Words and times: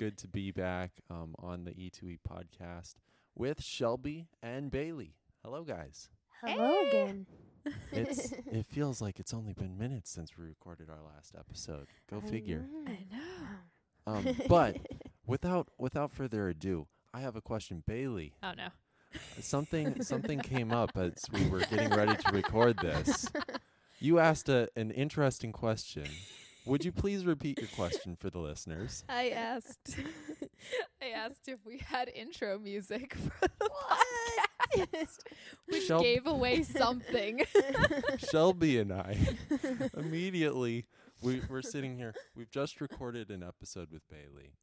are. 0.00 0.06
It's 0.06 0.16
good 0.16 0.18
to 0.18 0.28
be 0.28 0.50
back 0.50 0.92
um, 1.10 1.34
on 1.38 1.64
the 1.64 1.72
E2E 1.72 2.18
podcast 2.28 2.94
with 3.34 3.62
Shelby 3.62 4.28
and 4.42 4.70
Bailey. 4.70 5.14
Hello, 5.42 5.62
guys. 5.64 6.08
Hello 6.44 6.84
Hey. 6.84 6.88
again. 6.88 7.26
It's 7.92 8.30
it 8.32 8.66
feels 8.66 9.00
like 9.00 9.18
it's 9.18 9.32
only 9.32 9.54
been 9.54 9.78
minutes 9.78 10.10
since 10.10 10.36
we 10.36 10.44
recorded 10.44 10.90
our 10.90 11.00
last 11.14 11.34
episode. 11.34 11.86
Go 12.10 12.18
I 12.18 12.28
figure. 12.30 12.66
know. 12.70 12.92
I 12.92 13.06
know. 13.10 14.28
Um, 14.30 14.36
but 14.50 14.76
without 15.26 15.68
without 15.78 16.12
further 16.12 16.50
ado, 16.50 16.88
I 17.14 17.20
have 17.20 17.36
a 17.36 17.40
question, 17.40 17.82
Bailey. 17.86 18.34
Oh 18.42 18.52
no. 18.54 18.68
Something 19.40 20.02
something 20.02 20.40
came 20.40 20.72
up 20.72 20.90
as 20.98 21.24
we 21.32 21.48
were 21.48 21.60
getting 21.60 21.88
ready 21.88 22.14
to 22.14 22.32
record 22.34 22.76
this. 22.82 23.30
You 23.98 24.18
asked 24.18 24.50
a, 24.50 24.68
an 24.76 24.90
interesting 24.90 25.52
question. 25.52 26.04
Would 26.66 26.84
you 26.84 26.92
please 26.92 27.26
repeat 27.26 27.58
your 27.58 27.68
question 27.68 28.16
for 28.16 28.30
the 28.30 28.38
listeners? 28.38 29.04
I 29.08 29.30
asked. 29.30 29.96
I 31.02 31.08
asked 31.14 31.46
if 31.48 31.58
we 31.66 31.78
had 31.78 32.08
intro 32.08 32.58
music 32.58 33.14
for 33.40 33.48
the 33.58 33.70
podcast, 34.78 35.18
which 35.66 35.84
Shel- 35.84 36.00
gave 36.02 36.26
away 36.26 36.62
something. 36.62 37.42
Shelby 38.30 38.78
and 38.78 38.92
I 38.92 39.18
immediately 39.96 40.86
we 41.22 41.42
we're 41.50 41.60
sitting 41.62 41.96
here. 41.98 42.14
We've 42.34 42.50
just 42.50 42.80
recorded 42.80 43.30
an 43.30 43.42
episode 43.42 43.90
with 43.92 44.02
Bailey, 44.08 44.54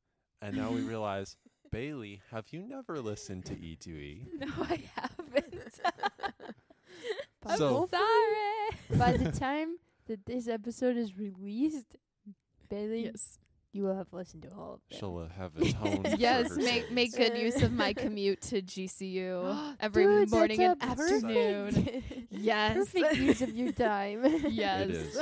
and 0.41 0.57
now 0.57 0.71
we 0.71 0.81
realize, 0.81 1.38
Bailey, 1.71 2.21
have 2.31 2.45
you 2.52 2.63
never 2.67 2.99
listened 2.99 3.45
to 3.45 3.53
E 3.53 3.77
E2E? 3.80 4.39
no, 4.39 4.47
I 4.63 4.81
haven't. 4.95 5.80
I'm 7.45 7.58
So- 7.58 7.88
sorry. 7.91 8.97
By 8.99 9.17
the 9.17 9.31
time 9.31 9.77
that 10.12 10.26
this 10.26 10.48
episode 10.48 10.98
is 10.98 11.17
released, 11.17 11.95
Bailey, 12.70 13.06
yes. 13.06 13.40
you 13.72 13.84
will 13.84 13.95
have 13.95 14.12
listened 14.12 14.44
to 14.44 14.50
all 14.54 14.73
of 14.76 14.80
it. 14.90 14.98
She'll 14.98 15.26
have 15.38 15.56
atoned. 15.58 16.08
for 16.12 16.16
Yes, 16.17 16.56
make 16.58 16.84
sins. 16.84 16.92
make 16.92 17.16
good 17.16 17.38
use 17.38 17.62
of 17.62 17.72
my 17.72 17.94
commute 17.94 18.42
to 18.42 18.62
GCU 18.62 19.76
every 19.80 20.04
Dude, 20.04 20.32
morning 20.32 20.62
and 20.64 20.82
afternoon. 20.84 21.73
perfect- 21.73 22.14
Yes. 22.32 22.76
Perfect 22.92 23.16
use 23.17 23.42
of 23.42 23.56
your 23.56 23.72
time. 23.72 24.26
Yes. 24.52 25.17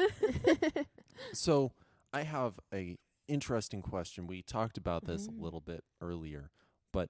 So 1.33 1.71
I 2.13 2.23
have 2.23 2.59
a 2.73 2.97
interesting 3.27 3.81
question. 3.81 4.25
We 4.27 4.41
talked 4.41 4.77
about 4.77 5.05
this 5.05 5.27
Mm. 5.27 5.37
a 5.39 5.43
little 5.43 5.61
bit 5.61 5.83
earlier, 6.01 6.49
but 6.91 7.09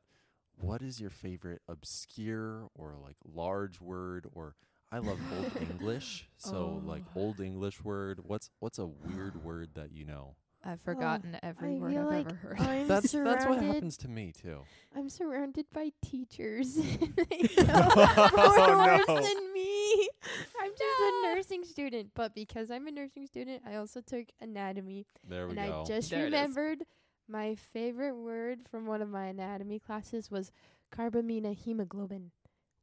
what 0.55 0.81
is 0.81 0.99
your 0.99 1.09
favorite 1.09 1.61
obscure 1.67 2.67
or 2.75 2.95
like 3.01 3.15
large 3.25 3.79
word 3.79 4.27
or 4.33 4.55
I 4.91 4.97
love 4.99 5.19
old 5.37 5.51
English, 5.71 6.27
so 6.37 6.81
like 6.85 7.03
Oh. 7.15 7.21
old 7.21 7.39
English 7.39 7.83
word. 7.83 8.19
What's 8.23 8.49
what's 8.59 8.79
a 8.79 8.87
weird 8.87 9.43
word 9.43 9.69
that 9.75 9.91
you 9.91 10.05
know? 10.05 10.35
I've 10.61 10.81
forgotten 10.81 11.37
every 11.41 11.77
I 11.77 11.79
word 11.79 11.95
I've 11.97 12.05
like 12.07 12.25
ever 12.27 12.55
heard. 12.55 12.59
I'm 12.59 12.87
That's 12.87 13.11
that's 13.13 13.45
what 13.45 13.63
happens 13.63 13.95
to 13.97 14.09
me 14.09 14.33
too. 14.33 14.59
I'm 14.93 15.07
surrounded 15.09 15.67
by 15.71 15.91
teachers. 16.03 16.73
they 16.75 17.47
Oh, 17.59 18.53
know 18.57 18.65
more 18.75 18.85
words 18.85 19.07
no. 19.07 19.15
than 19.21 19.53
me. 19.53 20.09
I'm 20.61 20.71
just 20.71 21.01
a 21.01 21.33
nursing 21.33 21.63
student, 21.63 22.11
but 22.13 22.35
because 22.35 22.71
I'm 22.71 22.87
a 22.87 22.91
nursing 22.91 23.25
student, 23.25 23.61
I 23.65 23.75
also 23.75 24.01
took 24.01 24.25
anatomy, 24.41 25.05
There 25.27 25.47
we 25.47 25.55
and 25.57 25.69
go. 25.69 25.81
I 25.81 25.85
just 25.85 26.09
There 26.09 26.25
remembered 26.25 26.83
my 27.29 27.55
favorite 27.55 28.15
word 28.15 28.59
from 28.69 28.85
one 28.85 29.01
of 29.01 29.09
my 29.09 29.27
anatomy 29.27 29.79
classes 29.79 30.29
was 30.29 30.51
carbamino 30.91 31.55
hemoglobin, 31.55 32.31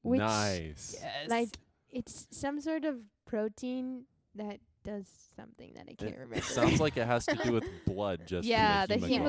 which 0.03 0.21
nice. 0.21 0.97
yes. 0.99 1.29
like 1.29 1.51
it's 1.99 2.27
some 2.31 2.61
sort 2.61 2.85
of 2.85 2.97
protein 3.27 4.05
that 4.35 4.59
does 4.85 5.09
something 5.35 5.73
that 5.75 5.87
I 5.91 5.95
can't 5.95 6.15
It 6.15 6.19
remember. 6.21 6.45
sounds 6.45 6.79
like 6.81 6.97
it 6.97 7.07
has 7.07 7.27
to 7.27 7.37
do 7.37 7.53
with 7.53 7.65
blood 7.87 8.21
just 8.27 8.47
yeah, 8.47 8.87
the 8.87 8.97
the 8.99 9.07
hemoglobin. 9.07 9.23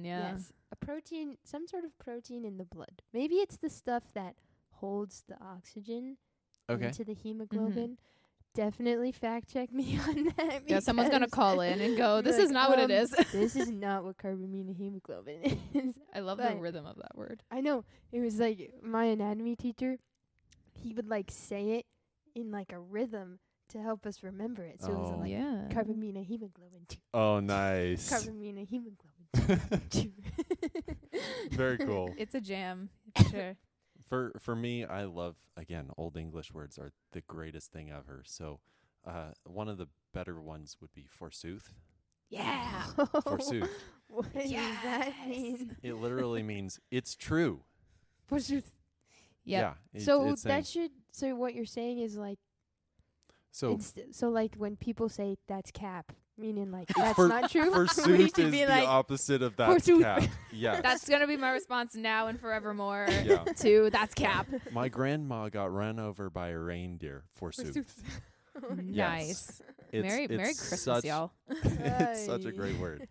hemoglobin. 0.00 0.04
Yeah. 0.04 0.32
Yes, 0.32 0.52
a 0.72 0.76
protein, 0.76 1.36
some 1.44 1.66
sort 1.68 1.84
of 1.84 1.96
protein 1.98 2.44
in 2.44 2.56
the 2.58 2.64
blood. 2.64 3.02
Maybe 3.12 3.36
it's 3.36 3.56
the 3.56 3.70
stuff 3.70 4.04
that 4.14 4.34
holds 4.80 5.24
the 5.28 5.36
oxygen 5.42 6.16
Okay. 6.68 6.86
into 6.86 7.04
the 7.04 7.14
hemoglobin. 7.14 7.98
Definitely 8.54 9.12
fact 9.12 9.52
check 9.52 9.70
me 9.70 9.98
on 10.08 10.32
that. 10.38 10.62
Yeah, 10.66 10.80
someone's 10.80 11.10
gonna 11.10 11.28
call 11.28 11.60
in 11.60 11.80
and 11.82 11.96
go, 11.96 12.22
Be 12.22 12.24
"This 12.30 12.38
like, 12.38 12.44
is 12.46 12.50
not 12.50 12.70
what 12.70 12.78
it 12.78 12.84
um, 12.90 13.08
this 13.30 13.54
is 13.54 13.68
not 13.70 14.02
what 14.02 14.16
carbamino 14.16 14.74
hemoglobin 14.74 15.58
is. 15.74 15.92
I 16.14 16.20
love 16.20 16.38
the 16.38 16.56
rhythm 16.56 16.86
of 16.86 16.96
that 16.96 17.14
word. 17.16 17.42
I 17.50 17.60
know 17.60 17.84
it 18.10 18.20
was 18.20 18.40
like 18.40 18.72
my 18.82 19.04
anatomy 19.04 19.54
teacher. 19.56 19.98
He 20.80 20.92
would 20.94 21.06
like 21.08 21.30
say 21.30 21.72
it 21.72 21.86
in 22.36 22.50
like 22.52 22.72
a 22.72 22.78
rhythm 22.78 23.38
to 23.70 23.82
help 23.82 24.06
us 24.06 24.22
remember 24.22 24.62
it. 24.62 24.80
So 24.80 24.92
it 24.92 24.98
was 24.98 25.10
Oh. 25.14 25.18
like 25.20 25.30
yeah. 25.30 25.66
carbamino 25.70 26.24
hemoglobin. 26.24 26.82
two, 26.88 26.98
Oh, 27.12 27.40
nice. 27.40 28.08
Carbamino 28.12 28.64
hemoglobin. 28.68 29.80
two. 29.90 30.12
Very 31.50 31.78
cool. 31.78 32.14
It's 32.18 32.34
a 32.34 32.40
jam. 32.40 32.90
for 33.16 33.24
sure. 33.30 33.56
For 34.08 34.32
for 34.38 34.54
me, 34.54 34.84
I 34.84 35.04
love 35.04 35.34
again 35.56 35.90
old 35.96 36.16
English 36.16 36.52
words 36.52 36.78
are 36.78 36.92
the 37.12 37.22
greatest 37.22 37.72
thing 37.72 37.90
ever. 37.90 38.22
So, 38.24 38.60
uh, 39.04 39.32
one 39.44 39.68
of 39.68 39.78
the 39.78 39.88
better 40.14 40.40
ones 40.40 40.76
would 40.80 40.92
be 40.94 41.06
forsooth. 41.08 41.72
Yeah. 42.28 42.82
Forsooth. 43.24 43.70
What 44.08 44.32
does 44.32 44.50
that 44.50 45.12
mean? 45.28 45.76
It 45.82 45.94
literally 45.94 46.42
means 46.44 46.78
it's 46.90 47.16
true. 47.16 47.64
Yep. 48.30 48.64
Yeah. 49.44 49.74
it- 49.92 50.02
so 50.02 50.28
it's 50.30 50.42
saying- 50.42 50.56
that 50.56 50.66
should. 50.66 50.90
So 51.16 51.34
what 51.34 51.54
you're 51.54 51.64
saying 51.64 52.00
is 52.00 52.14
like. 52.16 52.38
so 53.50 53.72
It's, 53.72 53.94
so 54.12 54.28
like 54.28 54.54
when 54.56 54.76
people 54.76 55.08
say 55.08 55.38
that's 55.48 55.70
cap, 55.70 56.12
meaning 56.36 56.70
like 56.70 56.90
It's 56.90 56.98
that's 57.00 57.16
for- 57.16 57.28
not 57.28 57.50
true. 57.50 57.62
we 57.70 57.70
forsooth 57.86 58.06
should 58.36 58.38
is 58.46 58.50
be 58.50 58.64
the 58.64 58.70
like, 58.70 58.86
opposite 58.86 59.40
of 59.40 59.56
that 59.56 59.66
forsooth. 59.70 60.02
cap. 60.02 60.22
Yes. 60.52 60.80
That's 60.82 61.08
gonna 61.08 61.26
be 61.26 61.36
my 61.38 61.50
response 61.52 61.94
now 61.94 62.26
and 62.26 62.38
forevermore. 62.38 63.06
yeah. 63.24 63.44
To 63.44 63.88
that's 63.90 64.12
cap. 64.14 64.46
My 64.72 64.88
grandma 64.90 65.48
got 65.48 65.72
run 65.72 65.98
over 65.98 66.28
by 66.28 66.48
a 66.48 66.58
reindeer. 66.58 67.24
for 67.34 67.50
Forsooth. 67.50 68.02
nice. 68.82 69.62
It's, 69.92 70.06
Merry 70.06 70.24
it's 70.24 70.30
Merry 70.32 70.54
Christmas, 70.54 70.82
such, 70.82 71.04
y'all. 71.04 71.32
it's 71.48 72.26
such 72.26 72.44
a 72.44 72.52
great 72.52 72.78
word. 72.78 73.06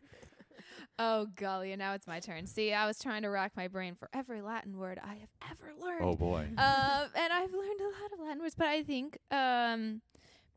Oh 0.98 1.28
golly, 1.36 1.72
and 1.72 1.80
now 1.80 1.94
it's 1.94 2.08
my 2.08 2.20
turn. 2.20 2.46
See, 2.46 2.72
I 2.72 2.88
was 2.88 3.00
trying 3.00 3.24
to 3.24 3.30
rack 3.30 3.52
my 3.58 3.68
brain 3.68 3.96
for 3.96 4.10
every 4.14 4.42
Latin 4.42 4.78
word 4.78 5.00
I 5.04 5.16
have 5.16 5.30
ever 5.52 5.74
learned. 5.80 6.06
Oh 6.06 6.16
boy. 6.16 6.48
um, 6.58 7.08
and 7.16 7.34
I've 7.34 7.52
learned 7.52 7.82
a 7.82 8.02
lot 8.02 8.14
of 8.14 8.20
Latin 8.20 8.42
words, 8.42 8.56
but 8.56 8.68
I 8.68 8.84
think 8.84 9.18
um, 9.30 10.02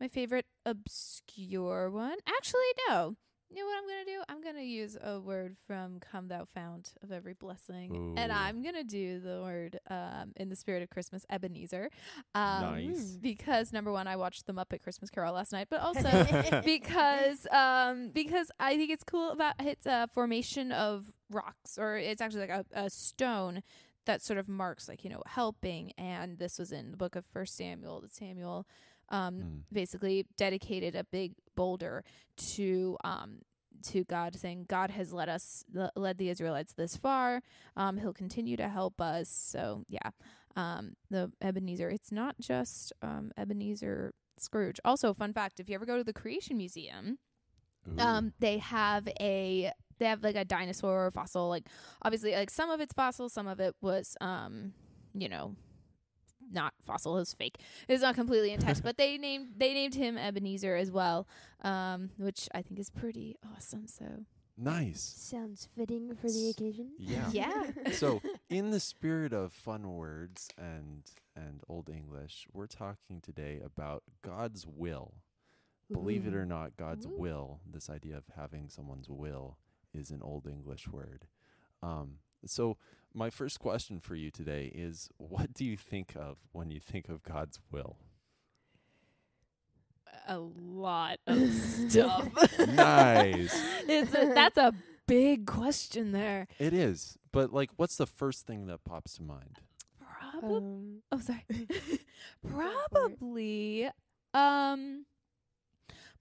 my 0.00 0.06
favorite 0.06 0.46
obscure 0.64 1.90
one. 1.90 2.18
Actually, 2.26 2.60
no. 2.88 3.16
You 3.50 3.56
know 3.62 3.66
what 3.66 3.78
I'm 3.78 3.88
gonna 3.88 4.04
do? 4.04 4.22
I'm 4.28 4.42
gonna 4.42 4.64
use 4.66 4.96
a 5.02 5.18
word 5.18 5.56
from 5.66 6.00
"Come 6.00 6.28
Thou 6.28 6.44
Fount 6.44 6.92
of 7.02 7.10
Every 7.10 7.32
Blessing," 7.32 8.14
and 8.18 8.30
I'm 8.30 8.62
gonna 8.62 8.84
do 8.84 9.20
the 9.20 9.40
word 9.42 9.80
um, 9.88 10.32
in 10.36 10.50
the 10.50 10.56
spirit 10.56 10.82
of 10.82 10.90
Christmas, 10.90 11.24
Ebenezer. 11.30 11.88
Um, 12.34 12.60
Nice. 12.60 13.16
Because 13.20 13.72
number 13.72 13.90
one, 13.90 14.06
I 14.06 14.16
watched 14.16 14.46
the 14.46 14.52
Muppet 14.52 14.82
Christmas 14.82 15.08
Carol 15.08 15.32
last 15.32 15.52
night, 15.52 15.68
but 15.70 15.80
also 15.80 16.62
because 16.64 17.46
um 17.50 18.10
because 18.12 18.50
I 18.60 18.76
think 18.76 18.90
it's 18.90 19.04
cool 19.04 19.30
about 19.30 19.54
its 19.60 19.86
uh, 19.86 20.06
formation 20.08 20.70
of 20.70 21.06
rocks, 21.30 21.78
or 21.78 21.96
it's 21.96 22.20
actually 22.20 22.46
like 22.46 22.50
a, 22.50 22.64
a 22.72 22.90
stone 22.90 23.62
that 24.04 24.22
sort 24.22 24.38
of 24.38 24.48
marks 24.48 24.88
like 24.88 25.04
you 25.04 25.10
know 25.10 25.22
helping. 25.26 25.92
And 25.96 26.38
this 26.38 26.58
was 26.58 26.70
in 26.70 26.90
the 26.90 26.96
book 26.98 27.16
of 27.16 27.24
First 27.24 27.56
Samuel. 27.56 28.02
That 28.02 28.14
Samuel 28.14 28.66
um 29.10 29.34
Mm. 29.36 29.62
basically 29.72 30.26
dedicated 30.36 30.94
a 30.94 31.04
big 31.04 31.32
boulder 31.56 32.04
to 32.54 32.96
um 33.04 33.40
to 33.84 34.02
God, 34.04 34.34
saying 34.34 34.66
God 34.68 34.90
has 34.90 35.12
led 35.12 35.28
us 35.28 35.64
le- 35.72 35.92
led 35.94 36.18
the 36.18 36.30
Israelites 36.30 36.72
this 36.72 36.96
far. 36.96 37.42
Um, 37.76 37.96
He'll 37.98 38.12
continue 38.12 38.56
to 38.56 38.68
help 38.68 39.00
us. 39.00 39.28
So 39.28 39.84
yeah, 39.88 40.10
um, 40.56 40.94
the 41.10 41.30
Ebenezer. 41.40 41.88
It's 41.88 42.10
not 42.10 42.34
just 42.40 42.92
um 43.02 43.30
Ebenezer 43.36 44.14
Scrooge. 44.36 44.80
Also, 44.84 45.14
fun 45.14 45.32
fact: 45.32 45.60
if 45.60 45.68
you 45.68 45.74
ever 45.76 45.86
go 45.86 45.96
to 45.96 46.02
the 46.04 46.12
Creation 46.12 46.56
Museum, 46.56 47.18
Ooh. 47.88 48.00
um, 48.00 48.32
they 48.40 48.58
have 48.58 49.08
a 49.20 49.70
they 49.98 50.06
have 50.06 50.22
like 50.24 50.36
a 50.36 50.44
dinosaur 50.44 51.10
fossil. 51.12 51.48
Like 51.48 51.66
obviously, 52.02 52.32
like 52.34 52.50
some 52.50 52.70
of 52.70 52.80
it's 52.80 52.92
fossil, 52.94 53.28
some 53.28 53.46
of 53.46 53.60
it 53.60 53.76
was 53.80 54.16
um, 54.20 54.72
you 55.14 55.28
know, 55.28 55.54
not 56.50 56.74
fossil. 56.80 57.16
It 57.16 57.20
was 57.20 57.34
fake. 57.34 57.58
It's 57.88 58.02
not 58.02 58.14
completely 58.14 58.52
intact. 58.52 58.82
but 58.82 58.96
they 58.96 59.18
named 59.18 59.48
they 59.56 59.74
named 59.74 59.94
him 59.94 60.18
Ebenezer 60.18 60.76
as 60.76 60.90
well, 60.90 61.26
um, 61.62 62.10
which 62.16 62.48
I 62.54 62.62
think 62.62 62.78
is 62.80 62.90
pretty 62.90 63.36
awesome. 63.54 63.86
So 63.86 64.24
nice. 64.56 65.00
Sounds 65.00 65.68
fitting 65.76 66.14
for 66.16 66.28
the 66.28 66.50
occasion. 66.50 66.92
Yeah. 66.98 67.28
yeah, 67.32 67.92
so 67.92 68.20
in 68.48 68.70
the 68.70 68.80
spirit 68.80 69.32
of 69.32 69.52
fun 69.52 69.94
words 69.94 70.48
and 70.58 71.02
and 71.38 71.62
old 71.68 71.88
english 71.88 72.46
we're 72.52 72.66
talking 72.66 73.20
today 73.20 73.60
about 73.64 74.02
god's 74.22 74.66
will 74.66 75.14
believe 75.92 76.26
it 76.26 76.34
or 76.34 76.44
not 76.44 76.76
god's 76.76 77.06
Ooh. 77.06 77.16
will 77.16 77.60
this 77.70 77.88
idea 77.88 78.16
of 78.16 78.24
having 78.36 78.68
someone's 78.68 79.08
will 79.08 79.56
is 79.94 80.10
an 80.10 80.20
old 80.22 80.46
english 80.46 80.88
word 80.88 81.26
um 81.82 82.14
so 82.44 82.76
my 83.18 83.30
first 83.30 83.58
question 83.58 83.98
for 84.00 84.14
you 84.14 84.30
today 84.30 84.70
is 84.74 85.10
what 85.16 85.52
do 85.52 85.64
you 85.64 85.76
think 85.76 86.14
of 86.16 86.38
when 86.52 86.70
you 86.70 86.78
think 86.80 87.08
of 87.08 87.22
god's 87.22 87.58
will 87.70 87.96
a 90.28 90.38
lot 90.38 91.18
of 91.26 91.52
stuff. 91.52 92.28
nice 92.68 93.54
it's 93.88 94.14
a, 94.14 94.32
that's 94.34 94.58
a 94.58 94.72
big 95.08 95.46
question 95.46 96.12
there. 96.12 96.46
It 96.60 96.72
is. 96.72 97.18
But 97.32 97.52
like 97.52 97.70
what's 97.76 97.96
the 97.96 98.06
first 98.06 98.46
thing 98.46 98.66
that 98.66 98.84
pops 98.84 99.14
to 99.16 99.22
mind? 99.22 99.58
Probably. 99.98 100.56
Um, 100.56 101.02
oh, 101.10 101.18
sorry. 101.18 101.44
Go 101.50 101.66
for 101.66 101.92
it. 101.92 102.00
probably. 102.54 103.90
Um. 104.32 105.06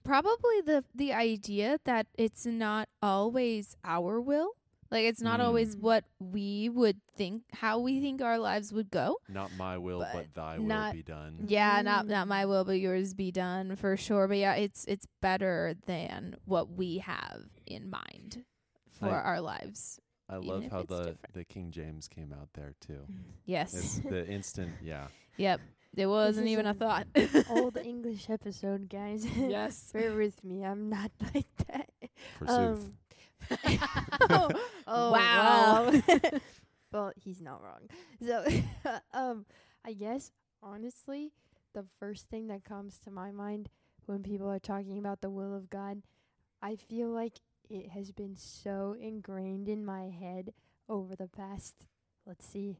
Probably 0.04 0.62
the 0.66 0.86
the 0.96 1.12
idea 1.14 1.80
that 1.84 2.08
it's 2.18 2.46
not 2.46 2.88
always 3.02 3.76
our 3.84 4.22
will. 4.22 4.54
Like 4.92 5.06
it's 5.06 5.22
not 5.22 5.42
always 5.42 5.76
Mm. 5.76 5.82
what 5.82 6.06
we 6.20 6.70
would 6.70 6.98
think, 7.16 7.44
how 7.54 7.80
we 7.80 8.00
think 8.00 8.22
our 8.22 8.40
lives 8.40 8.72
would 8.72 8.90
go. 8.90 9.18
Not 9.30 9.52
my 9.58 9.78
will, 9.78 10.00
but, 10.00 10.14
But 10.14 10.34
thy 10.34 10.58
will 10.60 10.92
be 10.94 11.04
done. 11.04 11.46
Yeah, 11.48 11.82
not 11.82 12.08
not 12.08 12.26
Mm. 12.26 12.30
my 12.30 12.46
will, 12.46 12.64
but 12.64 12.80
yours 12.80 13.14
be 13.14 13.32
done 13.32 13.76
for 13.76 13.98
sure. 13.98 14.28
But 14.28 14.38
yeah, 14.38 14.54
it's 14.56 14.86
it's 14.86 15.08
better 15.22 15.76
than 15.86 16.38
what 16.46 16.70
we 16.72 17.00
have 17.00 17.44
in 17.66 17.90
mind 17.90 18.46
for 18.90 19.10
I- 19.10 19.22
our 19.24 19.42
lives. 19.42 20.00
I 20.30 20.36
love 20.38 20.66
how 20.70 20.84
the 20.84 20.98
different. 20.98 21.34
the 21.34 21.46
King 21.46 21.72
James 21.72 22.08
came 22.10 22.34
out 22.34 22.50
there 22.54 22.74
too. 22.82 23.08
Yes. 23.46 23.74
It's 23.74 24.00
the 24.10 24.28
instant, 24.28 24.72
yeah. 24.84 25.08
yep. 25.38 25.62
There 25.94 26.10
wasn't 26.10 26.48
is 26.48 26.52
even 26.52 26.66
a 26.66 26.72
a 26.72 26.74
thought. 26.74 27.08
Old 27.50 27.78
English 27.78 28.30
episode, 28.30 28.90
guys. 28.90 29.26
yes. 29.26 29.90
Bear 29.94 30.14
with 30.16 30.44
me. 30.44 30.64
I'm 30.66 30.90
not 30.90 31.12
like 31.34 31.48
that. 31.68 31.90
Forsooth. 32.40 32.50
Um, 32.86 32.94
oh, 34.30 34.50
Oh 34.88 35.12
wow. 35.12 35.92
wow. 35.92 36.22
well, 36.92 37.12
he's 37.16 37.42
not 37.42 37.62
wrong. 37.62 37.90
So, 38.26 38.46
um, 39.14 39.46
I 39.86 39.94
guess 39.94 40.32
honestly, 40.64 41.34
the 41.74 41.86
first 42.00 42.30
thing 42.30 42.48
that 42.48 42.64
comes 42.64 42.98
to 43.00 43.12
my 43.12 43.32
mind 43.32 43.70
when 44.06 44.24
people 44.24 44.50
are 44.50 44.60
talking 44.60 44.98
about 44.98 45.22
the 45.22 45.30
will 45.30 45.54
of 45.54 45.70
God, 45.70 46.02
I 46.62 46.76
feel 46.76 47.10
like 47.10 47.42
it 47.70 47.90
has 47.90 48.12
been 48.12 48.36
so 48.36 48.96
ingrained 49.00 49.68
in 49.68 49.86
my 49.86 50.10
head 50.10 50.54
over 50.88 51.16
the 51.16 51.28
past, 51.28 51.86
let's 52.26 52.48
see, 52.48 52.78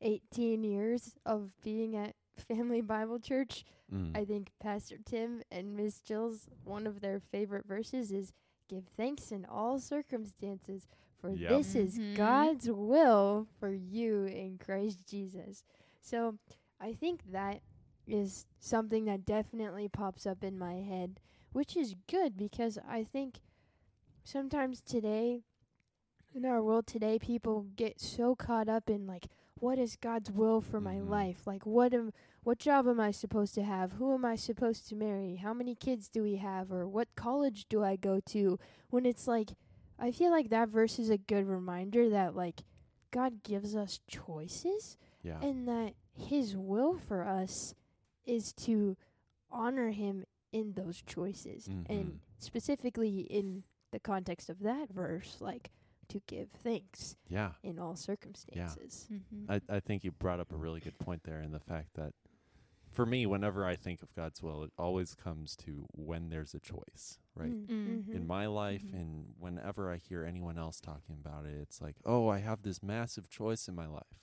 18 0.00 0.64
years 0.64 1.14
of 1.26 1.50
being 1.62 1.94
at 1.96 2.14
Family 2.48 2.80
Bible 2.80 3.18
Church. 3.18 3.64
Mm. 3.94 4.16
I 4.16 4.24
think 4.24 4.50
Pastor 4.60 4.96
Tim 5.04 5.42
and 5.50 5.76
Miss 5.76 6.00
Jill's 6.00 6.48
one 6.64 6.86
of 6.86 7.00
their 7.00 7.20
favorite 7.20 7.66
verses 7.66 8.10
is 8.10 8.32
give 8.70 8.84
thanks 8.96 9.32
in 9.32 9.44
all 9.44 9.78
circumstances 9.80 10.86
for 11.18 11.30
Yep. 11.30 11.50
this 11.50 11.74
is 11.74 11.98
Mhm. 11.98 12.14
God's 12.16 12.70
will 12.70 13.46
for 13.58 13.72
you 13.74 14.24
in 14.24 14.56
Christ 14.58 15.06
Jesus. 15.06 15.64
So 16.00 16.38
I 16.80 16.94
think 16.94 17.30
that 17.32 17.62
is 18.06 18.46
something 18.58 19.04
that 19.04 19.26
definitely 19.26 19.88
pops 19.88 20.24
up 20.26 20.42
in 20.42 20.58
my 20.58 20.74
head, 20.76 21.20
which 21.52 21.76
is 21.76 21.94
good 22.06 22.36
because 22.36 22.78
I 22.78 23.04
think 23.04 23.40
sometimes 24.24 24.80
today 24.80 25.42
in 26.32 26.44
our 26.44 26.62
world 26.62 26.86
today 26.86 27.18
people 27.18 27.66
get 27.76 28.00
so 28.00 28.34
caught 28.36 28.68
up 28.68 28.88
in 28.88 29.06
like 29.06 29.26
what 29.60 29.78
is 29.78 29.96
God's 29.96 30.30
will 30.30 30.60
for 30.60 30.80
my 30.80 30.96
Mhm. 30.96 31.08
life? 31.08 31.46
Like 31.46 31.64
what 31.66 31.92
am 31.94 32.12
what 32.42 32.58
job 32.58 32.88
am 32.88 32.98
I 32.98 33.10
supposed 33.10 33.54
to 33.56 33.62
have? 33.62 33.92
Who 33.92 34.14
am 34.14 34.24
I 34.24 34.34
supposed 34.34 34.88
to 34.88 34.96
marry? 34.96 35.36
How 35.36 35.52
many 35.52 35.74
kids 35.74 36.08
do 36.08 36.22
we 36.22 36.36
have? 36.36 36.72
Or 36.72 36.88
what 36.88 37.14
college 37.14 37.66
do 37.68 37.84
I 37.84 37.96
go 37.96 38.18
to? 38.30 38.58
When 38.88 39.04
it's 39.04 39.28
like, 39.28 39.50
I 39.98 40.10
feel 40.10 40.30
like 40.30 40.48
that 40.48 40.70
verse 40.70 40.98
is 40.98 41.10
a 41.10 41.18
good 41.18 41.46
reminder 41.46 42.08
that, 42.08 42.34
like, 42.34 42.62
God 43.10 43.42
gives 43.42 43.76
us 43.76 44.00
choices 44.08 44.96
yeah. 45.22 45.38
and 45.42 45.68
that 45.68 45.94
His 46.14 46.56
will 46.56 46.96
for 46.96 47.24
us 47.26 47.74
is 48.24 48.54
to 48.54 48.96
honor 49.50 49.90
Him 49.90 50.24
in 50.50 50.72
those 50.72 51.02
choices. 51.02 51.68
Mhm. 51.68 51.86
And 51.90 52.20
specifically 52.38 53.20
in 53.20 53.64
the 53.90 54.00
context 54.00 54.48
of 54.48 54.60
that 54.60 54.88
verse, 54.88 55.42
like, 55.42 55.70
to 56.10 56.20
give 56.26 56.48
thanks 56.62 57.16
yeah. 57.28 57.52
in 57.62 57.78
all 57.78 57.96
circumstances. 57.96 59.08
Mm-hmm. 59.12 59.50
I, 59.50 59.60
I 59.76 59.80
think 59.80 60.04
you 60.04 60.10
brought 60.12 60.40
up 60.40 60.52
a 60.52 60.56
really 60.56 60.80
good 60.80 60.98
point 60.98 61.22
there 61.24 61.40
in 61.40 61.52
the 61.52 61.60
fact 61.60 61.94
that 61.94 62.12
for 62.92 63.06
me, 63.06 63.24
whenever 63.24 63.64
I 63.64 63.76
think 63.76 64.02
of 64.02 64.14
God's 64.14 64.42
will, 64.42 64.62
it 64.64 64.72
always 64.76 65.14
comes 65.14 65.54
to 65.56 65.86
when 65.92 66.28
there's 66.28 66.54
a 66.54 66.60
choice, 66.60 67.18
right? 67.36 67.52
Mm, 67.52 67.66
Mm. 67.68 68.04
mhm. 68.08 68.14
In 68.14 68.26
my 68.26 68.46
life, 68.46 68.82
Mhm. 68.82 68.94
and 68.94 69.34
whenever 69.38 69.90
I 69.92 69.96
hear 69.96 70.24
anyone 70.24 70.58
else 70.58 70.80
talking 70.80 71.16
about 71.20 71.46
it, 71.46 71.54
it's 71.60 71.80
like, 71.80 71.96
oh, 72.04 72.28
I 72.28 72.38
have 72.38 72.62
this 72.62 72.82
massive 72.82 73.28
choice 73.28 73.68
in 73.68 73.74
my 73.76 73.86
life. 73.86 74.18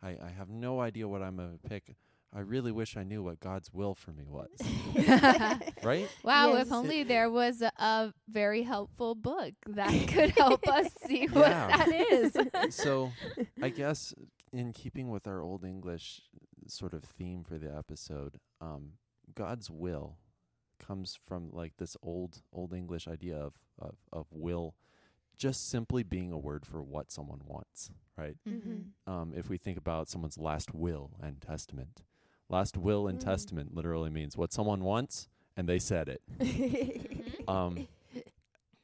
I, 0.00 0.10
I 0.10 0.30
have 0.30 0.48
no 0.48 0.80
idea 0.80 1.08
what 1.08 1.22
I'm 1.22 1.36
going 1.36 1.58
to 1.58 1.68
pick. 1.68 1.96
I 2.34 2.40
really 2.40 2.72
wish 2.72 2.96
I 2.96 3.04
knew 3.04 3.22
what 3.22 3.40
God's 3.40 3.72
will 3.72 3.94
for 3.94 4.12
me 4.12 4.24
was, 4.28 4.50
right? 5.82 6.08
Wow, 6.22 6.52
Yes. 6.54 6.66
if 6.66 6.72
only 6.72 7.02
there 7.02 7.30
was 7.30 7.62
a, 7.62 7.72
a 7.78 8.12
very 8.28 8.62
helpful 8.62 9.14
book 9.14 9.54
that 9.66 9.90
could 10.08 10.30
help 10.30 10.66
us 10.68 10.88
see 11.06 11.26
what 11.26 11.46
that 11.50 11.88
is. 12.10 12.36
so 12.74 13.12
I 13.62 13.70
guess 13.70 14.14
in 14.52 14.72
keeping 14.72 15.08
with 15.08 15.26
our 15.26 15.40
old 15.40 15.64
English 15.64 16.22
sort 16.66 16.92
of 16.92 17.02
theme 17.04 17.44
for 17.44 17.56
the 17.58 17.74
episode, 17.74 18.38
um, 18.60 18.92
God's 19.34 19.70
will 19.70 20.18
comes 20.78 21.18
from 21.26 21.50
like 21.50 21.72
this 21.78 21.96
old 22.02 22.42
old 22.52 22.72
English 22.72 23.08
idea 23.08 23.36
of, 23.36 23.54
of 23.78 23.96
of 24.12 24.26
will 24.30 24.74
just 25.36 25.68
simply 25.68 26.02
being 26.02 26.30
a 26.32 26.38
word 26.38 26.66
for 26.66 26.82
what 26.82 27.10
someone 27.10 27.40
wants, 27.44 27.90
right? 28.16 28.36
Mhm. 28.46 28.86
Um, 29.06 29.32
if 29.36 29.48
we 29.48 29.56
think 29.56 29.78
about 29.78 30.08
someone's 30.08 30.36
last 30.38 30.74
will 30.74 31.12
and 31.22 31.40
testament, 31.40 32.02
last 32.48 32.76
will 32.76 33.06
and 33.08 33.18
Mm. 33.18 33.24
testament 33.24 33.74
literally 33.74 34.10
means 34.10 34.36
what 34.36 34.52
someone 34.52 34.82
wants 34.84 35.28
and 35.56 35.68
they 35.68 35.78
said 35.78 36.08
it. 36.08 36.22
Mhm. 36.38 37.48
Um, 37.48 37.88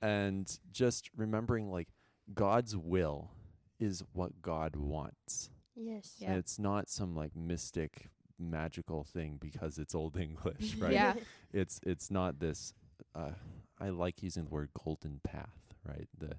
and 0.01 0.59
just 0.73 1.11
remembering 1.17 1.71
like 1.71 1.89
God's 2.33 2.77
will 2.77 3.31
is 3.79 4.03
what 4.13 4.41
God 4.43 4.77
wants. 4.77 5.51
yes. 5.75 6.17
Yeah. 6.19 6.31
And 6.31 6.39
It's 6.39 6.59
not 6.59 6.89
some 6.89 7.15
like 7.17 7.35
mystic 7.37 8.09
magical 8.39 9.05
thing 9.05 9.39
because 9.41 9.79
it's 9.79 9.95
old 9.95 10.17
English, 10.17 10.77
right? 10.81 10.93
Yeah. 10.93 11.15
It's 11.53 11.81
it's 11.85 12.11
not 12.11 12.39
this 12.39 12.75
uh 13.15 13.33
I 13.79 13.89
like 13.91 14.23
using 14.23 14.45
the 14.45 14.51
word 14.51 14.71
golden 14.85 15.21
path, 15.25 15.75
right? 15.87 16.09
The 16.17 16.37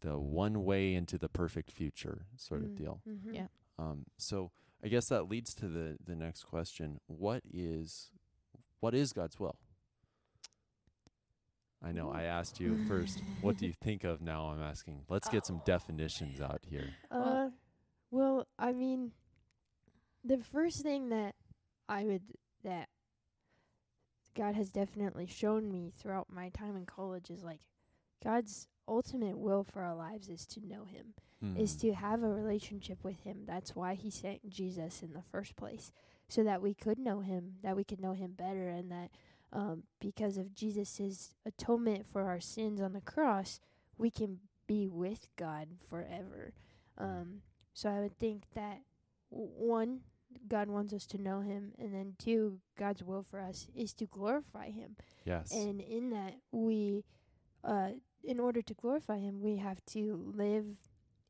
the 0.00 0.18
one 0.18 0.64
way 0.64 0.94
into 0.94 1.18
the 1.18 1.28
perfect 1.28 1.70
future 1.70 2.26
sort 2.36 2.62
of 2.62 2.70
Mm, 2.70 2.76
deal. 2.76 3.02
mhm. 3.08 3.34
Yeah. 3.34 3.46
Um 3.78 4.06
so 4.16 4.50
I 4.82 4.88
guess 4.88 5.08
that 5.08 5.28
leads 5.28 5.54
to 5.54 5.68
the 5.68 5.96
the 6.04 6.14
next 6.14 6.44
question. 6.44 7.00
What 7.06 7.42
is 7.52 8.10
what 8.80 8.94
is 8.94 9.12
God's 9.12 9.40
will? 9.40 9.56
I 11.82 11.92
know 11.92 12.10
I 12.10 12.24
asked 12.24 12.58
you 12.58 12.76
first. 12.88 13.22
What 13.40 13.56
do 13.56 13.66
you 13.66 13.72
think 13.82 14.04
of 14.04 14.20
now? 14.20 14.46
I'm 14.46 14.62
asking. 14.62 15.02
Let's 15.08 15.28
get 15.28 15.46
some 15.46 15.62
definitions 15.64 16.40
out 16.40 16.60
here. 16.68 16.90
Uh, 17.10 17.48
well, 18.10 18.46
I 18.58 18.72
mean, 18.72 19.12
the 20.24 20.38
first 20.38 20.82
thing 20.82 21.10
that 21.10 21.34
I 21.88 22.04
would 22.04 22.22
that 22.64 22.88
God 24.36 24.54
has 24.54 24.70
definitely 24.70 25.26
shown 25.26 25.70
me 25.70 25.92
throughout 25.96 26.28
my 26.30 26.48
time 26.50 26.76
in 26.76 26.86
college 26.86 27.30
is 27.30 27.42
like 27.42 27.60
God's 28.22 28.68
ultimate 28.88 29.38
will 29.38 29.62
for 29.64 29.82
our 29.82 29.94
lives 29.94 30.28
is 30.28 30.46
to 30.46 30.60
know 30.66 30.84
Him, 30.84 31.14
is 31.56 31.74
Hmm. 31.74 31.78
to 31.80 31.92
have 31.94 32.22
a 32.22 32.28
relationship 32.28 33.04
with 33.04 33.20
Him. 33.20 33.44
That's 33.46 33.76
why 33.76 33.94
He 33.94 34.10
sent 34.10 34.48
Jesus 34.50 35.02
in 35.02 35.12
the 35.12 35.22
first 35.22 35.54
place, 35.56 35.92
so 36.28 36.42
that 36.44 36.60
we 36.62 36.74
could 36.74 36.98
know 36.98 37.20
Him, 37.20 37.56
that 37.62 37.76
we 37.76 37.84
could 37.84 38.00
know 38.00 38.12
Him 38.12 38.32
better, 38.32 38.68
and 38.68 38.90
that 38.90 39.10
um, 39.52 39.84
because 40.00 40.36
of 40.36 40.52
Jesus' 40.54 41.34
atonement 41.46 42.06
for 42.06 42.22
our 42.22 42.40
sins 42.40 42.80
on 42.80 42.92
the 42.92 43.00
cross, 43.00 43.60
we 43.96 44.10
can 44.10 44.40
be 44.66 44.86
with 44.88 45.26
God 45.36 45.68
forever. 45.88 46.52
Um, 46.98 47.40
so 47.72 47.88
I 47.88 48.00
would 48.00 48.18
think 48.18 48.42
that 48.54 48.82
w- 49.30 49.48
one, 49.56 50.00
God 50.46 50.68
wants 50.68 50.92
us 50.92 51.06
to 51.06 51.18
know 51.22 51.40
Him, 51.40 51.72
and 51.78 51.94
then 51.94 52.14
two, 52.18 52.60
God's 52.76 53.02
will 53.02 53.22
for 53.22 53.40
us 53.40 53.68
is 53.74 53.94
to 53.94 54.06
glorify 54.06 54.70
Him. 54.70 54.96
yes. 55.24 55.50
And 55.52 55.80
in 55.80 56.10
that, 56.10 56.34
we, 56.52 57.04
uh, 57.64 57.92
in 58.22 58.40
order 58.40 58.62
to 58.62 58.74
glorify 58.74 59.18
Him, 59.18 59.40
we 59.40 59.56
have 59.56 59.84
to 59.86 60.32
live 60.34 60.66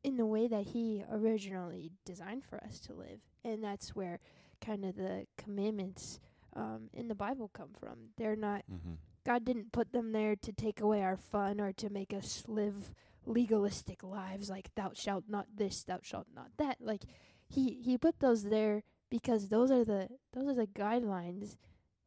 in 0.03 0.17
the 0.17 0.27
way 0.27 0.49
that 0.49 0.69
He 0.69 1.05
originally 1.11 1.93
designed 2.05 2.45
for 2.45 2.63
us 2.65 2.81
to 2.81 2.95
live, 2.95 3.21
and 3.45 3.63
that's 3.63 3.95
where 3.95 4.21
kind 4.61 4.85
of 4.85 4.97
the 4.97 5.27
commandments 5.37 6.19
um, 6.55 6.89
in 6.93 7.09
the 7.09 7.15
Bible 7.15 7.49
come 7.53 7.71
from. 7.79 8.11
They're 8.17 8.37
not 8.37 8.63
mm-hmm. 8.71 8.95
God 9.25 9.45
didn't 9.45 9.73
put 9.73 9.93
them 9.93 10.13
there 10.13 10.37
to 10.37 10.53
take 10.53 10.81
away 10.81 11.03
our 11.03 11.17
fun 11.17 11.61
or 11.61 11.73
to 11.75 11.91
make 11.91 12.15
us 12.15 12.45
live 12.47 12.95
legalistic 13.27 14.03
lives 14.03 14.49
like 14.49 14.71
thou 14.75 14.93
shalt 14.95 15.25
not 15.29 15.47
this, 15.55 15.85
thou 15.85 15.99
shalt 16.03 16.29
not 16.35 16.51
that. 16.57 16.79
Like 16.81 17.03
he 17.47 17.81
he 17.85 17.99
put 17.99 18.21
those 18.21 18.45
there 18.45 18.83
because 19.11 19.49
those 19.49 19.71
are 19.71 19.85
the 19.85 20.09
those 20.33 20.49
are 20.49 20.55
the 20.55 20.67
guidelines 20.67 21.57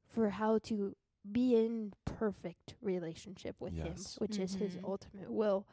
for 0.07 0.29
how 0.29 0.57
to 0.59 0.95
be 1.29 1.55
in 1.55 1.93
perfect 2.05 2.75
relationship 2.81 3.55
with 3.59 3.73
him, 3.73 3.87
Yes. 3.87 4.17
which 4.19 4.37
is 4.39 4.55
his 4.55 4.75
Mhm. 4.75 4.83
ultimate 4.83 5.31
will 5.31 5.67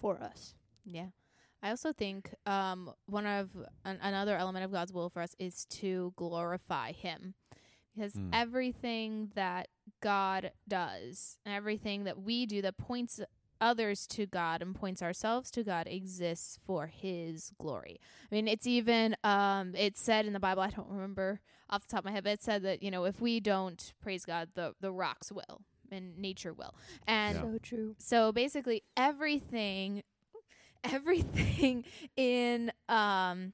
for 0.00 0.20
us. 0.22 0.54
Yeah. 0.84 1.10
I 1.62 1.70
also 1.70 1.92
think 1.92 2.34
um, 2.46 2.94
one 3.06 3.26
of 3.26 3.54
an, 3.84 3.98
another 4.00 4.36
element 4.36 4.64
of 4.64 4.70
God's 4.72 4.92
will 4.92 5.08
for 5.10 5.20
us 5.22 5.34
is 5.38 5.64
to 5.66 6.12
glorify 6.16 6.92
Him, 6.92 7.34
because 7.94 8.14
Mm. 8.14 8.30
everything 8.32 9.32
that 9.34 9.68
God 10.00 10.52
does 10.68 11.38
and 11.44 11.52
everything 11.54 12.04
that 12.04 12.20
we 12.22 12.46
do 12.46 12.62
that 12.62 12.76
points 12.76 13.20
others 13.60 14.06
to 14.08 14.26
God 14.26 14.62
and 14.62 14.74
points 14.74 15.02
ourselves 15.02 15.50
to 15.52 15.62
God 15.62 15.86
exists 15.88 16.58
for 16.66 16.86
his 16.86 17.52
glory. 17.58 18.00
I 18.30 18.34
mean, 18.34 18.48
it's 18.48 18.66
even 18.66 19.16
um 19.24 19.74
it's 19.76 20.00
said 20.00 20.26
in 20.26 20.32
the 20.32 20.40
Bible, 20.40 20.62
I 20.62 20.70
don't 20.70 20.88
remember 20.88 21.40
off 21.70 21.82
the 21.82 21.88
top 21.88 22.00
of 22.00 22.04
my 22.06 22.12
head, 22.12 22.24
but 22.24 22.32
it 22.34 22.42
said 22.42 22.62
that, 22.62 22.82
you 22.82 22.90
know, 22.90 23.04
if 23.04 23.20
we 23.20 23.40
don't 23.40 23.92
praise 24.00 24.24
God, 24.24 24.50
the 24.54 24.74
the 24.80 24.92
rocks 24.92 25.30
will 25.32 25.62
and 25.90 26.18
nature 26.18 26.52
will. 26.52 26.74
And 27.06 27.36
Yeah. 27.36 27.42
So 27.42 27.58
true. 27.62 27.94
so 27.98 28.32
basically 28.32 28.82
everything 28.96 30.02
everything 30.84 31.84
in 32.16 32.70
um 32.88 33.52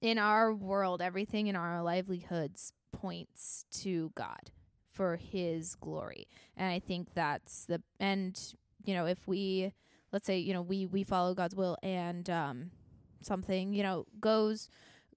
in 0.00 0.18
our 0.18 0.52
world 0.52 1.00
everything 1.02 1.46
in 1.46 1.56
our 1.56 1.82
livelihoods 1.82 2.72
points 2.92 3.64
to 3.70 4.10
god 4.14 4.50
for 4.86 5.16
his 5.16 5.74
glory 5.74 6.26
and 6.56 6.70
i 6.70 6.78
think 6.78 7.08
that's 7.14 7.64
the 7.66 7.82
and 7.98 8.54
you 8.84 8.94
know 8.94 9.06
if 9.06 9.26
we 9.26 9.72
let's 10.12 10.26
say 10.26 10.38
you 10.38 10.52
know 10.52 10.62
we 10.62 10.86
we 10.86 11.02
follow 11.02 11.34
god's 11.34 11.54
will 11.54 11.76
and 11.82 12.28
um 12.30 12.70
something 13.22 13.72
you 13.72 13.82
know 13.82 14.06
goes 14.20 14.68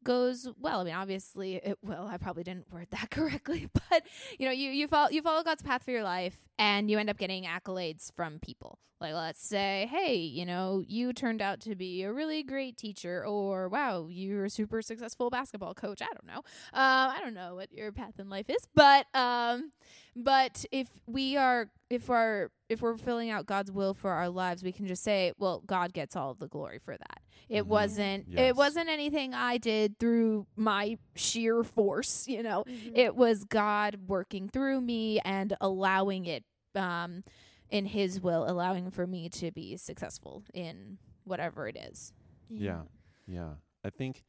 goes 0.08 0.48
well. 0.58 0.80
I 0.80 0.84
mean 0.86 0.94
obviously 0.94 1.56
it 1.56 1.78
will 1.84 2.08
i 2.08 2.18
probably 2.18 2.44
didn't 2.44 2.72
word 2.72 2.88
that 2.92 3.10
correctly 3.18 3.70
but 3.74 4.04
you 4.40 4.46
know 4.46 4.54
you 4.54 4.72
you 4.72 4.88
follow 4.88 5.10
you 5.10 5.22
follow 5.22 5.44
god's 5.44 5.62
path 5.62 5.84
for 5.84 5.92
your 5.92 6.04
life 6.04 6.48
and 6.58 6.90
you 6.90 6.98
end 6.98 7.10
up 7.10 7.18
getting 7.18 7.44
accolades 7.44 8.12
from 8.16 8.40
people. 8.40 8.80
Like 9.02 9.14
let's 9.14 9.46
say 9.46 9.88
hey 9.92 10.16
you 10.16 10.46
know 10.46 10.82
you 10.88 11.14
turned 11.14 11.42
out 11.42 11.60
to 11.62 11.76
be 11.76 12.02
a 12.04 12.12
really 12.12 12.42
great 12.42 12.78
teacher 12.78 13.24
or 13.26 13.68
wow 13.70 14.08
you're 14.10 14.46
a 14.46 14.50
super 14.50 14.82
successful 14.82 15.30
basketball 15.30 15.74
coach. 15.76 16.02
I 16.02 16.06
don't 16.06 16.26
know. 16.26 16.38
Um 16.38 17.12
i 17.16 17.20
don't 17.22 17.36
know 17.36 17.56
what 17.56 17.72
your 17.72 17.92
path 17.92 18.14
in 18.18 18.30
life 18.30 18.50
is 18.50 18.66
but 18.74 19.06
um 19.14 19.72
but 20.16 20.66
if 20.72 20.88
we 21.06 21.36
are 21.38 21.70
if 21.90 22.10
our 22.10 22.50
if 22.70 22.82
we're 22.82 22.98
filling 22.98 23.30
out 23.30 23.46
god's 23.46 23.72
will 23.72 23.94
for 23.94 24.12
our 24.12 24.30
lives 24.30 24.64
we 24.64 24.72
can 24.72 24.88
just 24.88 25.04
say 25.04 25.32
well 25.38 25.62
god 25.68 25.94
gets 25.94 26.16
all 26.16 26.34
the 26.34 26.48
glory 26.48 26.80
for 26.80 26.98
that 26.98 27.22
it 27.50 27.64
Mhm. 27.64 27.68
wasn't 27.68 28.28
Yes. 28.28 28.50
it 28.50 28.56
wasn't 28.56 28.90
anything 28.90 29.34
i 29.34 29.58
did 29.58 29.98
through 30.00 30.46
my 30.56 30.98
sheer 31.16 31.64
force 31.64 32.28
you 32.28 32.42
know 32.44 32.64
Mhm. 32.68 32.98
it 32.98 33.16
was 33.16 33.44
God 33.46 34.08
working 34.08 34.50
through 34.50 34.82
me 34.82 35.20
and 35.22 35.56
allowing 35.62 36.26
it 36.26 36.44
um 36.76 37.24
in 37.70 37.86
his 37.88 38.22
will 38.22 38.50
allowing 38.50 38.90
for 38.92 39.06
me 39.08 39.28
to 39.30 39.52
be 39.52 39.76
successful 39.78 40.44
in 40.54 40.98
whatever 41.26 41.68
it 41.68 41.76
is. 41.76 42.14
Yeah. 42.50 42.84
Yeah. 43.26 43.56
I 43.84 43.90
think 43.90 44.24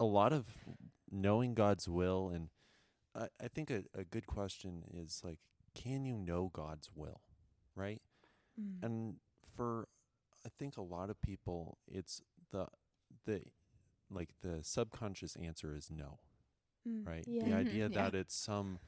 a 0.00 0.04
lot 0.04 0.32
of 0.32 0.46
knowing 1.10 1.54
God's 1.54 1.88
will 1.88 2.30
and 2.30 2.48
I, 3.14 3.28
I 3.40 3.46
think 3.48 3.70
a, 3.70 3.84
a 3.94 4.02
good 4.02 4.26
question 4.26 4.82
is 4.92 5.20
like, 5.22 5.38
can 5.74 6.04
you 6.04 6.16
know 6.18 6.50
God's 6.52 6.90
will? 6.96 7.20
Right? 7.76 8.02
Mm. 8.60 8.82
And 8.82 9.16
for 9.56 9.86
I 10.44 10.48
think 10.48 10.76
a 10.76 10.82
lot 10.82 11.10
of 11.10 11.20
people 11.22 11.78
it's 11.86 12.20
the 12.54 12.66
the 13.26 13.42
like 14.10 14.30
the 14.42 14.60
subconscious 14.62 15.36
answer 15.36 15.74
is 15.74 15.90
no, 15.90 16.20
Mm. 16.86 17.04
right? 17.06 17.26
Yeah. 17.26 17.42
The 17.42 17.52
Mhm, 17.52 17.54
idea 17.54 17.88
yeah. 17.90 18.10
that 18.10 18.14
it's 18.14 18.34
some 18.36 18.78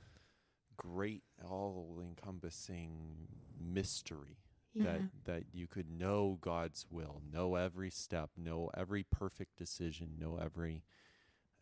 great 0.76 1.24
all 1.44 2.00
encompassing 2.02 3.28
mystery 3.58 4.38
that 4.78 5.02
Yeah. 5.02 5.08
that 5.24 5.44
you 5.52 5.66
could 5.66 5.90
know 5.90 6.38
God's 6.40 6.86
will, 6.90 7.22
know 7.32 7.56
every 7.56 7.90
step, 7.90 8.30
know 8.36 8.70
every 8.76 9.02
perfect 9.04 9.56
decision, 9.56 10.18
know 10.18 10.36
every 10.38 10.84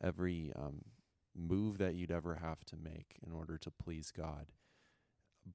every 0.03 0.53
um, 0.57 0.83
move 1.35 1.79
that 1.79 1.95
you'd 1.95 2.11
ever 2.13 2.37
have 2.37 2.65
to 2.67 2.77
make 2.77 3.17
in 3.27 3.33
order 3.33 3.59
to 3.59 3.71
please 3.71 4.11
God. 4.11 4.53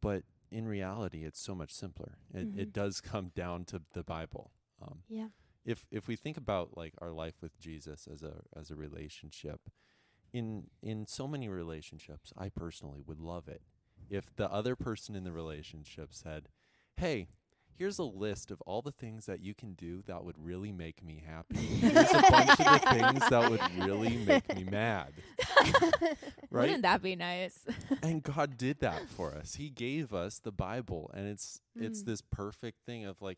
But 0.01 0.23
in 0.51 0.67
reality, 0.67 1.25
it's 1.25 1.39
so 1.39 1.55
much 1.55 1.73
simpler. 1.73 2.17
It 2.33 2.49
it 2.55 2.71
Mhm. 2.71 2.73
does 2.73 3.01
come 3.01 3.31
down 3.35 3.65
to 3.65 3.81
the 3.93 4.03
Bible. 4.03 4.51
Um, 4.81 5.03
Yeah. 5.09 5.29
If 5.71 5.85
if 5.91 6.07
we 6.07 6.15
think 6.15 6.37
about 6.37 6.75
like 6.75 6.93
our 7.01 7.11
life 7.11 7.35
with 7.41 7.57
Jesus 7.59 8.07
as 8.11 8.21
a 8.23 8.41
as 8.59 8.69
a 8.71 8.75
relationship, 8.75 9.61
in 10.33 10.65
in 10.81 11.05
so 11.07 11.27
many 11.27 11.47
relationships, 11.47 12.33
I 12.37 12.49
personally 12.49 13.01
would 13.05 13.19
love 13.19 13.47
it 13.47 13.61
if 14.09 14.35
the 14.35 14.49
other 14.51 14.75
person 14.75 15.15
in 15.15 15.23
the 15.23 15.31
relationship 15.31 16.09
said, 16.13 16.49
"Hey, 16.97 17.27
here's 17.77 17.99
a 17.99 18.03
list 18.03 18.51
of 18.51 18.61
all 18.61 18.81
the 18.81 18.91
things 18.91 19.25
that 19.27 19.39
you 19.41 19.53
can 19.53 19.73
do 19.73 20.01
that 20.07 20.23
would 20.23 20.37
really 20.37 20.71
make 20.71 21.03
me 21.03 21.21
happy. 21.25 21.57
Here's 21.59 22.11
a 22.11 22.23
bunch 22.29 22.59
of 22.59 22.65
the 22.65 22.81
things 22.91 23.29
that 23.29 23.49
would 23.49 23.85
really 23.85 24.17
make 24.17 24.47
me 24.55 24.63
mad." 24.63 25.13
Right? 26.51 26.63
Wouldn't 26.63 26.81
that 26.81 27.03
be 27.03 27.15
nice? 27.15 27.59
and 28.01 28.23
God 28.23 28.57
did 28.57 28.79
that 28.79 29.07
for 29.09 29.35
us. 29.35 29.55
He 29.55 29.69
gave 29.69 30.15
us 30.15 30.39
the 30.39 30.51
Bible 30.51 31.11
and 31.13 31.27
it's 31.27 31.61
it's 31.75 32.01
Mm. 32.01 32.05
this 32.05 32.21
perfect 32.21 32.79
thing 32.87 33.05
of 33.05 33.21
like 33.21 33.37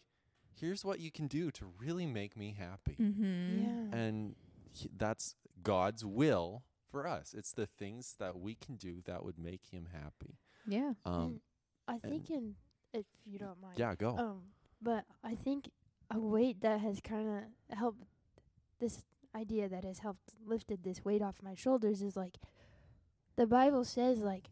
here's 0.59 0.83
what 0.85 0.99
you 0.99 1.11
can 1.11 1.27
do 1.27 1.51
to 1.51 1.65
really 1.79 2.05
make 2.05 2.35
me 2.37 2.55
happy. 2.57 2.95
mm-hmm. 2.99 3.63
Yeah. 3.91 3.97
And 3.97 4.35
he, 4.73 4.89
that's 4.95 5.35
God's 5.63 6.05
will 6.05 6.63
for 6.89 7.07
us. 7.07 7.33
It's 7.37 7.51
the 7.53 7.65
things 7.65 8.15
that 8.19 8.39
we 8.39 8.55
can 8.55 8.75
do 8.75 9.01
that 9.05 9.23
would 9.23 9.37
make 9.39 9.67
him 9.71 9.87
happy. 9.93 10.37
Yeah. 10.67 10.93
Um 11.05 11.41
I 11.87 11.97
think 11.97 12.29
in 12.29 12.55
if 12.93 13.05
you 13.25 13.39
don't 13.39 13.61
mind. 13.61 13.75
yeah, 13.77 13.95
go. 13.95 14.17
Um, 14.17 14.41
but 14.81 15.05
I 15.23 15.35
think 15.35 15.69
a 16.09 16.19
weight 16.19 16.61
that 16.61 16.79
has 16.81 16.99
kind 17.01 17.27
of 17.69 17.77
helped 17.77 18.03
this 18.79 19.03
idea 19.35 19.69
that 19.69 19.83
has 19.85 19.99
helped 19.99 20.33
lifted 20.45 20.83
this 20.83 21.05
weight 21.05 21.21
off 21.21 21.37
my 21.41 21.55
shoulders 21.55 22.01
is 22.01 22.15
like 22.17 22.37
the 23.37 23.47
Bible 23.47 23.85
says 23.85 24.19
like 24.19 24.49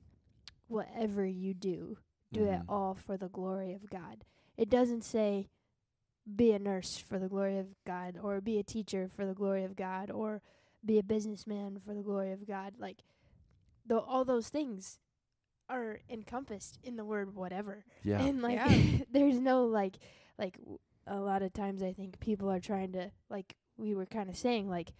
whatever 0.67 1.25
you 1.25 1.53
do, 1.53 1.97
do 2.31 2.45
it 2.45 2.59
Mhm. 2.61 2.65
all 2.69 2.93
for 2.93 3.17
the 3.17 3.27
glory 3.29 3.73
of 3.73 3.89
God. 3.89 4.23
It 4.57 4.69
doesn't 4.69 5.03
say 5.03 5.47
be 6.35 6.51
a 6.51 6.59
nurse 6.59 6.97
for 6.97 7.17
the 7.17 7.27
glory 7.27 7.57
of 7.57 7.67
God 7.85 8.17
or 8.21 8.41
be 8.41 8.59
a 8.59 8.63
teacher 8.63 9.09
for 9.15 9.25
the 9.25 9.33
glory 9.33 9.63
of 9.63 9.75
God 9.75 10.11
or 10.11 10.41
be 10.85 10.99
a 10.99 11.03
businessman 11.03 11.79
for 11.85 11.93
the 11.93 12.01
glory 12.01 12.31
of 12.31 12.47
God. 12.47 12.73
Like 12.77 12.99
the 13.85 13.99
all 13.99 14.25
those 14.25 14.49
things 14.49 14.99
are 15.67 15.99
encompassed 16.09 16.79
in 16.83 16.95
the 16.95 17.05
word 17.05 17.35
whatever. 17.35 17.85
yeah. 18.03 18.21
And 18.21 18.41
like 18.41 18.55
Yeah. 18.57 19.03
there's 19.11 19.39
no 19.39 19.65
like 19.65 19.97
like 20.37 20.57
w- 20.57 20.79
a 21.07 21.17
lot 21.19 21.41
of 21.41 21.53
times 21.53 21.81
I 21.81 21.93
think 21.93 22.19
people 22.19 22.49
are 22.51 22.59
trying 22.59 22.91
to 22.93 23.11
like 23.29 23.55
we 23.77 23.95
were 23.95 24.05
kind 24.05 24.29
of 24.29 24.37
saying 24.37 24.69
like 24.69 24.93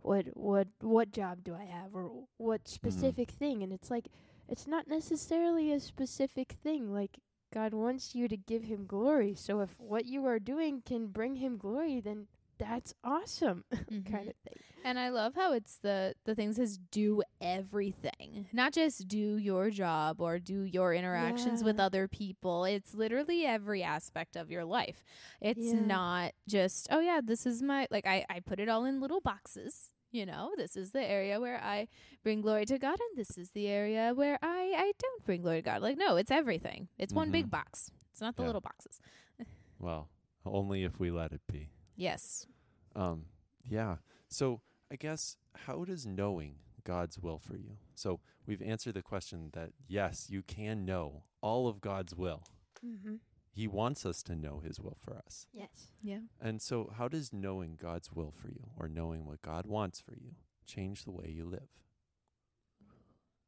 what 0.00 0.26
what 0.34 0.68
what 0.80 1.12
job 1.12 1.44
do 1.44 1.54
I 1.54 1.64
have 1.64 1.94
or 1.94 2.10
what 2.36 2.64
mm-hmm. 2.64 2.74
specific 2.74 3.30
thing 3.30 3.62
and 3.62 3.72
it's 3.72 3.90
like 3.90 4.08
it's 4.48 4.66
not 4.66 4.86
necessarily 4.88 5.72
a 5.72 5.80
specific 5.80 6.52
thing 6.62 6.92
like 6.92 7.18
God 7.54 7.72
wants 7.72 8.14
you 8.14 8.28
to 8.28 8.36
give 8.36 8.64
him 8.64 8.84
glory 8.86 9.34
so 9.34 9.60
if 9.60 9.70
what 9.78 10.04
you 10.06 10.26
are 10.26 10.38
doing 10.40 10.82
can 10.84 11.06
bring 11.06 11.36
him 11.36 11.56
glory 11.56 12.00
then 12.00 12.26
that's 12.58 12.94
awesome 13.04 13.64
Mhm. 13.90 14.10
kind 14.10 14.28
of 14.28 14.34
thing. 14.44 14.60
And 14.84 14.98
I 14.98 15.08
love 15.08 15.34
how 15.34 15.52
it's 15.54 15.78
the 15.78 16.14
the 16.24 16.34
thing 16.34 16.52
says 16.52 16.78
do 16.90 17.22
everything, 17.40 18.46
not 18.52 18.72
just 18.74 19.08
do 19.08 19.36
your 19.38 19.70
job 19.70 20.20
or 20.20 20.38
do 20.38 20.62
your 20.62 20.92
interactions 20.94 21.64
with 21.64 21.80
other 21.80 22.06
people. 22.06 22.64
It's 22.64 22.94
literally 22.94 23.46
every 23.46 23.82
aspect 23.82 24.36
of 24.36 24.50
your 24.50 24.64
life. 24.64 25.02
It's 25.40 25.72
Yeah. 25.72 25.80
not 25.80 26.32
just 26.46 26.88
oh 26.90 27.00
yeah, 27.00 27.20
this 27.24 27.46
is 27.46 27.62
my 27.62 27.86
like 27.90 28.06
I 28.06 28.26
I 28.28 28.40
put 28.40 28.60
it 28.60 28.68
all 28.68 28.84
in 28.84 29.00
little 29.00 29.20
boxes. 29.20 29.93
You 30.14 30.24
know, 30.26 30.52
this 30.56 30.76
is 30.76 30.92
the 30.92 31.02
area 31.02 31.40
where 31.40 31.60
I 31.60 31.88
bring 32.22 32.40
glory 32.40 32.66
to 32.66 32.78
God, 32.78 32.96
and 33.00 33.18
this 33.18 33.36
is 33.36 33.50
the 33.50 33.66
area 33.66 34.12
where 34.14 34.38
I 34.42 34.72
I 34.76 34.92
don't 34.96 35.24
bring 35.26 35.42
glory 35.42 35.58
to 35.58 35.62
God. 35.62 35.82
Like 35.82 35.98
no, 35.98 36.14
it's 36.14 36.30
everything. 36.30 36.86
It's 36.98 37.12
one 37.12 37.32
big 37.32 37.46
Mhm. 37.46 37.50
box. 37.50 37.90
It's 38.12 38.20
not 38.20 38.36
the 38.36 38.42
Yeah. 38.42 38.46
little 38.46 38.60
boxes. 38.60 39.00
Well, 39.80 40.08
only 40.46 40.84
if 40.84 41.00
we 41.00 41.10
let 41.10 41.32
it 41.32 41.40
be. 41.48 41.68
Yes. 41.96 42.46
Um 42.94 43.26
yeah. 43.64 43.96
So, 44.28 44.60
I 44.92 44.94
guess 44.96 45.36
how 45.66 45.84
does 45.84 46.06
knowing 46.06 46.60
God's 46.84 47.18
will 47.18 47.38
for 47.40 47.56
you? 47.56 47.76
So, 47.96 48.20
we've 48.46 48.62
answered 48.62 48.94
the 48.94 49.02
question 49.02 49.50
that 49.54 49.72
yes, 49.88 50.30
you 50.30 50.42
can 50.44 50.84
know 50.84 51.24
all 51.40 51.66
of 51.66 51.80
God's 51.80 52.14
will. 52.14 52.44
Mhm. 52.86 53.18
He 53.54 53.68
wants 53.68 54.04
us 54.04 54.22
to 54.24 54.34
know 54.34 54.60
his 54.64 54.80
will 54.80 54.96
for 55.00 55.16
us. 55.16 55.46
Yes. 55.52 55.88
Yeah. 56.02 56.18
And 56.40 56.60
so, 56.60 56.92
how 56.98 57.06
does 57.08 57.32
knowing 57.32 57.78
God's 57.80 58.12
will 58.12 58.32
for 58.32 58.48
you 58.48 58.70
or 58.76 58.88
knowing 58.88 59.26
what 59.26 59.42
God 59.42 59.66
wants 59.66 60.00
for 60.00 60.14
you 60.14 60.32
change 60.66 61.04
the 61.04 61.12
way 61.12 61.28
you 61.28 61.44
live? 61.44 61.68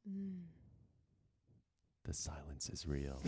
Mm. 0.08 0.42
The 2.04 2.14
silence 2.14 2.68
is 2.68 2.86
real. 2.86 3.20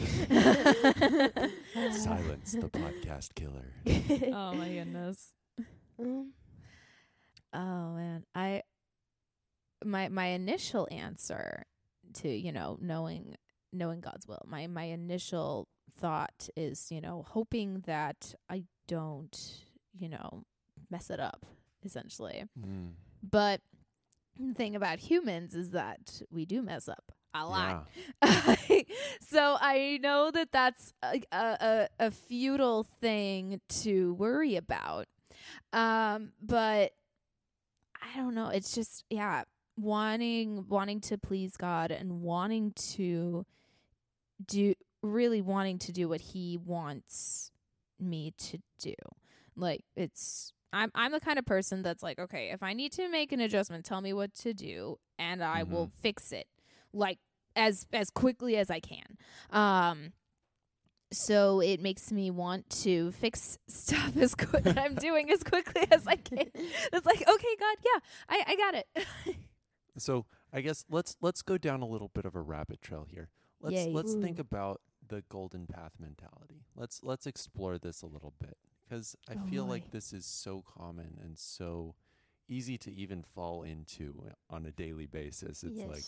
silence, 1.92 2.52
the 2.52 2.70
podcast 2.70 3.35
killer. 3.35 3.73
oh 4.32 4.54
my 4.54 4.68
goodness. 4.68 5.35
Um, 5.99 6.32
Oh 7.52 7.94
man, 7.94 8.25
I 8.35 8.62
my 9.85 10.08
my 10.08 10.26
initial 10.26 10.87
answer 10.90 11.64
to 12.14 12.28
you 12.28 12.52
know 12.52 12.78
knowing 12.80 13.37
knowing 13.73 14.00
God's 14.00 14.26
will. 14.28 14.42
My 14.47 14.66
my 14.66 14.85
initial 14.85 15.66
thought 15.97 16.49
is 16.57 16.88
you 16.90 17.00
know 17.00 17.25
hoping 17.28 17.83
that 17.87 18.35
I 18.49 18.64
don't 18.87 19.37
you 19.99 20.09
know 20.09 20.45
mess 20.90 21.11
it 21.11 21.21
up 21.21 21.47
essentially. 21.85 22.45
Mm. 22.59 22.90
But 23.23 23.61
the 24.38 24.54
thing 24.54 24.76
about 24.76 24.99
humans 24.99 25.54
is 25.54 25.71
that 25.71 26.23
we 26.30 26.45
do 26.45 26.62
mess 26.62 26.88
up. 26.88 27.12
a 27.35 27.47
lot. 27.47 27.88
so 29.21 29.57
I 29.61 29.99
know 30.02 30.30
that 30.30 30.50
that's 30.50 30.92
a, 31.02 31.23
a, 31.30 31.88
a 31.99 32.11
futile 32.11 32.85
thing 33.00 33.61
to 33.83 34.14
worry 34.14 34.57
about. 34.57 35.07
Um, 35.73 36.33
but 36.40 36.92
I 38.00 38.16
don't 38.16 38.35
know. 38.35 38.49
It's 38.49 38.75
just 38.75 39.04
yeah, 39.11 39.45
wanting 39.76 40.66
wanting 40.68 41.00
to 41.02 41.18
please 41.18 41.57
God 41.57 41.90
and 41.90 42.23
wanting 42.23 42.73
to 42.95 43.45
do 44.47 44.75
really 45.02 45.40
wanting 45.40 45.78
to 45.81 45.93
do 45.93 46.09
what 46.09 46.21
He 46.21 46.57
wants 46.57 47.50
me 48.00 48.33
to 48.38 48.59
do. 48.78 48.95
Like 49.57 49.85
it's 49.97 50.52
I'm 50.73 50.90
I'm 50.95 51.12
the 51.12 51.21
kind 51.21 51.38
of 51.38 51.47
person 51.47 51.83
that's 51.83 52.02
like, 52.02 52.19
okay, 52.19 52.50
if 52.50 52.62
I 52.62 52.73
need 52.73 52.93
to 52.93 53.09
make 53.09 53.33
an 53.33 53.40
adjustment, 53.40 53.85
tell 53.85 54.00
me 54.00 54.12
what 54.12 54.35
to 54.37 54.52
do 54.55 54.99
and 55.19 55.43
I 55.43 55.62
Mm-hmm. 55.62 55.73
will 55.73 55.90
fix 56.00 56.33
it 56.33 56.47
like 56.93 57.19
as 57.57 57.87
as 57.93 58.11
quickly 58.11 58.57
as 58.57 58.71
I 58.71 58.81
can. 58.81 59.17
Um 59.50 60.12
so 61.11 61.61
it 61.61 61.81
makes 61.81 62.12
me 62.12 62.31
want 62.31 62.69
to 62.83 63.11
fix 63.12 63.57
stuff 63.69 64.14
as 64.17 64.35
quick 64.35 64.67
I'm 64.76 64.95
doing 64.95 65.31
as 65.31 65.43
quickly 65.43 65.87
as 65.90 66.07
I 66.07 66.17
can. 66.17 66.50
It's 66.93 67.07
like, 67.07 67.21
okay, 67.26 67.57
God, 67.59 67.76
yeah, 67.85 68.00
I 68.28 68.45
I 68.49 68.57
got 68.57 68.75
it. 68.75 69.37
So 69.97 70.26
I 70.52 70.61
guess 70.61 70.85
let's 70.88 71.17
let's 71.21 71.43
go 71.43 71.59
down 71.59 71.83
a 71.83 71.87
little 71.87 72.09
bit 72.14 72.25
of 72.25 72.37
a 72.37 72.40
rabbit 72.40 72.81
trail 72.81 73.05
here. 73.11 73.31
Let's 73.61 73.87
Yay. 73.87 73.93
let's 73.93 74.14
think 74.14 74.38
about 74.38 74.81
the 75.09 75.23
golden 75.29 75.67
path 75.67 75.93
mentality. 75.99 76.65
Let's 76.77 77.03
let's 77.03 77.27
explore 77.27 77.79
this 77.79 78.03
a 78.03 78.07
little 78.07 78.35
bit 78.41 78.57
because 78.88 79.17
I 79.29 79.35
Oh, 79.35 79.47
feel 79.50 79.65
boy. 79.65 79.71
like 79.71 79.91
this 79.91 80.12
is 80.12 80.25
so 80.25 80.62
common 80.62 81.19
and 81.23 81.38
so 81.38 81.95
easy 82.49 82.79
to 82.79 82.93
even 82.93 83.23
fall 83.23 83.62
into 83.62 84.31
on 84.49 84.65
a 84.67 84.71
daily 84.71 85.07
basis. 85.07 85.62
It's 85.62 85.79
yes. 85.79 85.88
like 85.88 86.05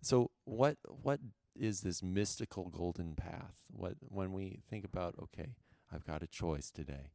so 0.00 0.30
what 0.44 0.76
what 0.84 1.20
is 1.58 1.80
this 1.82 2.02
mystical 2.02 2.68
golden 2.70 3.14
path? 3.14 3.62
What 3.70 3.96
when 4.00 4.32
we 4.32 4.60
think 4.68 4.84
about 4.84 5.14
okay, 5.22 5.54
I've 5.92 6.04
got 6.06 6.22
a 6.22 6.26
choice 6.26 6.70
today. 6.70 7.10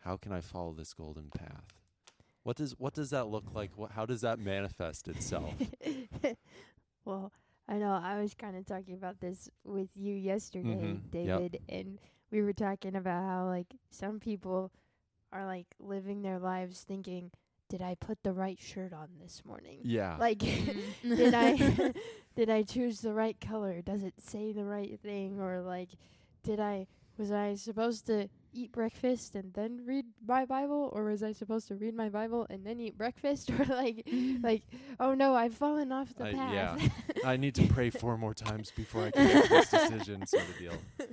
How 0.00 0.16
can 0.16 0.32
I 0.32 0.40
follow 0.40 0.72
this 0.72 0.94
golden 0.94 1.30
path? 1.30 1.64
What 2.42 2.56
does 2.56 2.72
what 2.78 2.94
does 2.94 3.10
that 3.10 3.26
look 3.26 3.52
like? 3.54 3.72
What, 3.76 3.92
how 3.92 4.06
does 4.06 4.20
that 4.20 4.38
manifest 4.38 5.08
itself? 5.08 5.52
well, 7.04 7.32
I 7.68 7.78
know 7.78 7.92
I 8.02 8.20
was 8.20 8.34
kind 8.34 8.56
of 8.56 8.64
talking 8.66 8.94
about 8.94 9.20
this 9.20 9.48
with 9.64 9.88
you 9.94 10.14
yesterday, 10.14 11.00
Mhm, 11.02 11.02
yep. 11.12 11.42
David, 11.42 11.60
and 11.68 11.98
we 12.30 12.42
were 12.42 12.52
talking 12.52 12.96
about 12.96 13.22
how 13.24 13.46
like 13.46 13.74
some 13.90 14.20
people 14.20 14.70
are 15.32 15.44
like 15.46 15.66
living 15.78 16.22
their 16.22 16.38
lives 16.38 16.82
thinking, 16.82 17.30
"Did 17.68 17.82
I 17.82 17.94
put 17.96 18.22
the 18.22 18.32
right 18.32 18.58
shirt 18.60 18.92
on 18.92 19.08
this 19.20 19.44
morning?" 19.44 19.80
Yeah. 19.82 20.16
Like, 20.18 20.38
Mm-hmm. 20.38 21.14
did 21.16 21.34
I 21.34 21.54
did 22.36 22.50
I 22.50 22.62
choose 22.62 23.00
the 23.00 23.14
right 23.14 23.38
color? 23.40 23.82
Does 23.82 24.02
it 24.02 24.14
say 24.20 24.52
the 24.52 24.64
right 24.64 24.98
thing? 25.00 25.40
Or 25.40 25.60
like, 25.60 25.90
did 26.42 26.60
I 26.60 26.86
was 27.18 27.32
I 27.32 27.54
supposed 27.54 28.06
to 28.06 28.28
eat 28.56 28.72
breakfast 28.72 29.34
and 29.34 29.52
then 29.54 29.82
read 29.86 30.06
my 30.26 30.44
Bible, 30.44 30.90
or 30.94 31.04
was 31.04 31.22
I 31.22 31.32
supposed 31.32 31.68
to 31.68 31.74
read 31.76 31.94
my 31.94 32.08
Bible 32.08 32.46
and 32.50 32.64
then 32.66 32.80
eat 32.80 32.96
breakfast? 32.96 33.50
Or 33.58 33.64
like, 33.66 34.08
like, 34.42 34.62
oh 34.98 35.14
no, 35.14 35.34
I've 35.34 35.54
fallen 35.54 35.92
off 35.92 36.14
the 36.14 36.24
I- 36.26 36.32
path. 36.34 36.52
yeah. 36.82 36.88
I 37.32 37.36
need 37.36 37.54
to 37.56 37.66
pray 37.66 37.90
four 37.90 38.16
more 38.18 38.34
times 38.34 38.70
before 38.70 39.04
I 39.04 39.10
can 39.10 39.24
make 39.26 39.48
this 39.48 39.70
decision, 39.70 40.26
sort 40.26 40.48
of 40.48 40.58
deal. 40.58 40.78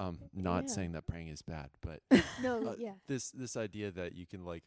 Um, 0.00 0.16
not 0.32 0.64
Yeah. 0.68 0.74
saying 0.74 0.92
that 0.92 1.08
praying 1.08 1.26
is 1.26 1.42
bad, 1.42 1.70
but 1.80 2.00
no, 2.40 2.68
Uh, 2.68 2.74
yeah, 2.78 2.92
this 3.08 3.32
this 3.32 3.56
idea 3.56 3.90
that 3.90 4.14
you 4.14 4.26
can 4.26 4.44
like 4.44 4.62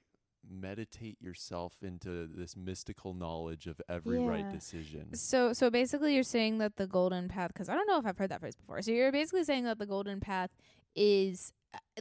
meditate 0.49 1.21
yourself 1.21 1.83
into 1.83 2.27
this 2.27 2.57
mystical 2.57 3.13
knowledge 3.13 3.65
of 3.65 3.79
every 3.87 4.19
right 4.19 4.51
decision. 4.51 5.13
So 5.15 5.53
so 5.53 5.69
basically 5.69 6.15
you're 6.15 6.23
saying 6.23 6.57
that 6.57 6.75
the 6.75 6.85
golden 6.85 7.29
path 7.29 7.53
cuz 7.53 7.69
I 7.69 7.75
don't 7.75 7.87
know 7.87 7.97
if 7.97 8.05
I've 8.05 8.17
heard 8.17 8.29
that 8.31 8.41
phrase 8.41 8.55
before. 8.57 8.81
So 8.81 8.91
you're 8.91 9.11
basically 9.13 9.45
saying 9.45 9.63
that 9.63 9.79
the 9.79 9.85
golden 9.85 10.19
path 10.19 10.49
is 10.95 11.53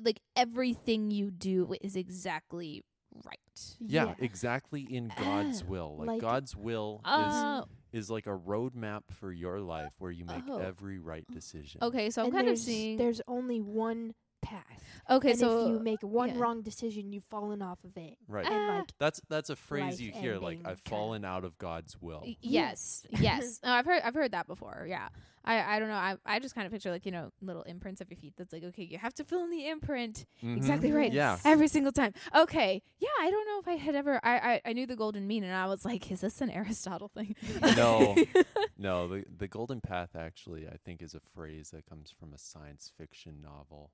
like 0.02 0.20
everything 0.36 1.10
you 1.10 1.30
do 1.30 1.74
is 1.80 1.96
exactly 1.96 2.82
right. 3.24 3.38
Yeah, 3.80 4.14
exactly 4.18 4.82
in 4.82 5.10
God's 5.18 5.62
Ah, 5.62 5.68
will. 5.70 5.96
Like, 5.98 6.06
like- 6.08 6.20
God's 6.20 6.56
will 6.56 7.00
Oh, 7.04 7.64
is 7.92 8.02
is 8.04 8.10
like 8.10 8.26
a 8.26 8.36
roadmap 8.38 9.02
for 9.10 9.32
your 9.32 9.60
life 9.60 9.92
where 9.98 10.12
you 10.12 10.24
make 10.24 10.44
Oh. 10.48 10.58
every 10.58 10.98
right 11.00 11.26
decision. 11.32 11.80
okay. 11.82 12.08
So 12.10 12.22
I'm 12.22 12.26
and 12.28 12.34
kind 12.36 12.48
of 12.48 12.56
seeing 12.58 12.98
there's 12.98 13.20
only 13.26 13.60
one 13.60 14.14
path. 14.42 14.64
Okay, 15.08 15.30
and 15.30 15.38
so 15.38 15.66
if 15.66 15.68
you 15.72 15.78
make 15.80 16.02
one 16.02 16.30
yeah. 16.30 16.38
wong 16.38 16.62
decision, 16.62 17.12
you've 17.12 17.24
fallen 17.24 17.62
off 17.62 17.78
of 17.84 17.96
it. 17.96 18.16
Right. 18.28 18.46
Ah. 18.48 18.52
And 18.52 18.78
like, 18.78 18.92
That's 18.98 19.20
that's 19.28 19.50
a 19.50 19.56
phrase 19.56 20.00
you 20.00 20.12
hear 20.12 20.36
like 20.38 20.60
I've 20.64 20.80
fallen 20.80 21.24
out 21.24 21.44
of 21.44 21.58
God's 21.58 21.96
will. 22.00 22.22
Y- 22.24 22.36
Yes, 22.40 23.06
yes. 23.18 23.58
Oh, 23.64 23.70
I've 23.72 23.86
heard 23.86 24.02
I've 24.04 24.14
heard 24.14 24.32
that 24.32 24.46
before. 24.46 24.86
Yeah, 24.88 25.08
I 25.44 25.76
I 25.76 25.78
don't 25.80 25.88
know. 25.88 25.94
I 25.94 26.16
I 26.24 26.38
just 26.38 26.54
kind 26.54 26.66
of 26.66 26.72
picture 26.72 26.90
like 26.90 27.04
you 27.06 27.12
know 27.12 27.32
little 27.42 27.62
imprints 27.62 28.00
of 28.00 28.08
your 28.10 28.16
feet. 28.18 28.34
That's 28.36 28.52
like 28.52 28.62
okay, 28.64 28.84
you 28.84 28.98
have 28.98 29.14
to 29.14 29.24
fill 29.24 29.42
in 29.44 29.50
the 29.50 29.68
imprint 29.68 30.26
Mhm. 30.44 30.56
exactly 30.56 30.92
right 30.92 31.12
Yeah. 31.12 31.38
every 31.44 31.68
single 31.68 31.92
time. 31.92 32.12
Okay, 32.36 32.82
yeah. 32.98 33.08
I 33.20 33.30
don't 33.30 33.46
know 33.46 33.58
if 33.60 33.68
I 33.68 33.76
had 33.82 33.94
ever. 33.96 34.20
I 34.22 34.38
I, 34.38 34.60
I 34.66 34.72
knew 34.74 34.86
the 34.86 34.96
golden 34.96 35.26
mean, 35.26 35.42
and 35.44 35.54
I 35.54 35.66
was 35.66 35.84
like, 35.84 36.10
is 36.12 36.20
this 36.20 36.40
an 36.40 36.50
Aristotle 36.50 37.08
thing? 37.08 37.34
No. 37.76 38.16
No, 38.78 39.08
the 39.08 39.24
the 39.36 39.46
golden 39.46 39.82
path 39.82 40.16
actually 40.16 40.66
I 40.66 40.76
think 40.86 41.02
is 41.02 41.14
a 41.14 41.20
phrase 41.20 41.68
that 41.70 41.84
comes 41.84 42.10
from 42.10 42.32
a 42.32 42.38
science 42.38 42.90
fiction 42.96 43.42
novel. 43.42 43.90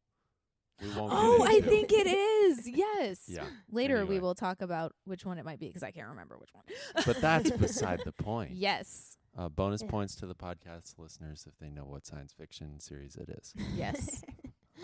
We 0.83 0.89
won't 0.91 1.11
oh, 1.15 1.45
I 1.47 1.61
think 1.61 1.91
it 1.93 2.07
is. 2.07 2.69
Yes. 2.69 3.23
Yeah. 3.29 3.45
Later 3.71 4.05
we 4.07 4.19
will 4.21 4.35
talk 4.35 4.61
about 4.63 4.93
which 5.05 5.25
one 5.25 5.39
it 5.39 5.45
might 5.45 5.59
be 5.59 5.67
because 5.69 5.83
I 5.83 5.91
can't 5.91 6.09
remember 6.09 6.37
which 6.39 6.51
one. 6.53 6.65
But 7.07 7.21
that's 7.21 7.51
beside 7.57 8.01
the 8.05 8.13
point. 8.13 8.53
Yes. 8.53 9.17
Uh, 9.37 9.49
bonus 9.49 9.83
points 9.83 10.15
to 10.17 10.27
the 10.27 10.35
podcast 10.35 10.95
listeners 10.99 11.47
if 11.47 11.59
they 11.59 11.71
know 11.71 11.85
what 11.85 12.07
science 12.07 12.33
fiction 12.33 12.79
series 12.81 13.17
it 13.17 13.29
is. 13.31 13.55
Yes. 13.75 14.23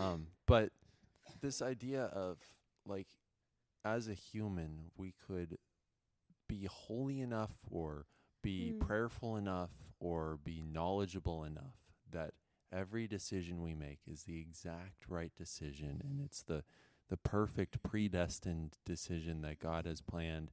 Um, 0.01 0.29
but 0.47 0.71
this 1.43 1.61
idea 1.61 2.05
of 2.05 2.39
like, 2.87 3.09
as 3.85 4.09
a 4.09 4.15
human, 4.15 4.87
we 4.97 5.13
could 5.27 5.59
be 6.49 6.67
holy 6.71 7.21
enough 7.21 7.53
or 7.71 8.07
be 8.43 8.73
Mm. 8.75 8.81
prayerful 8.81 9.37
enough 9.37 9.71
or 10.01 10.39
be 10.43 10.63
knowledgeable 10.63 11.45
enough 11.45 11.77
that 12.11 12.33
every 12.73 13.07
decision 13.07 13.63
we 13.63 13.75
make 13.75 14.01
is 14.07 14.25
the 14.25 14.41
exact 14.41 15.05
right 15.09 15.33
decision 15.37 16.01
and 16.05 16.21
it's 16.25 16.43
the 16.43 16.65
the 17.09 17.17
perfect 17.19 17.83
predestined 17.83 18.79
decision 18.87 19.43
that 19.43 19.59
God 19.59 19.85
has 19.87 20.01
planned. 20.01 20.51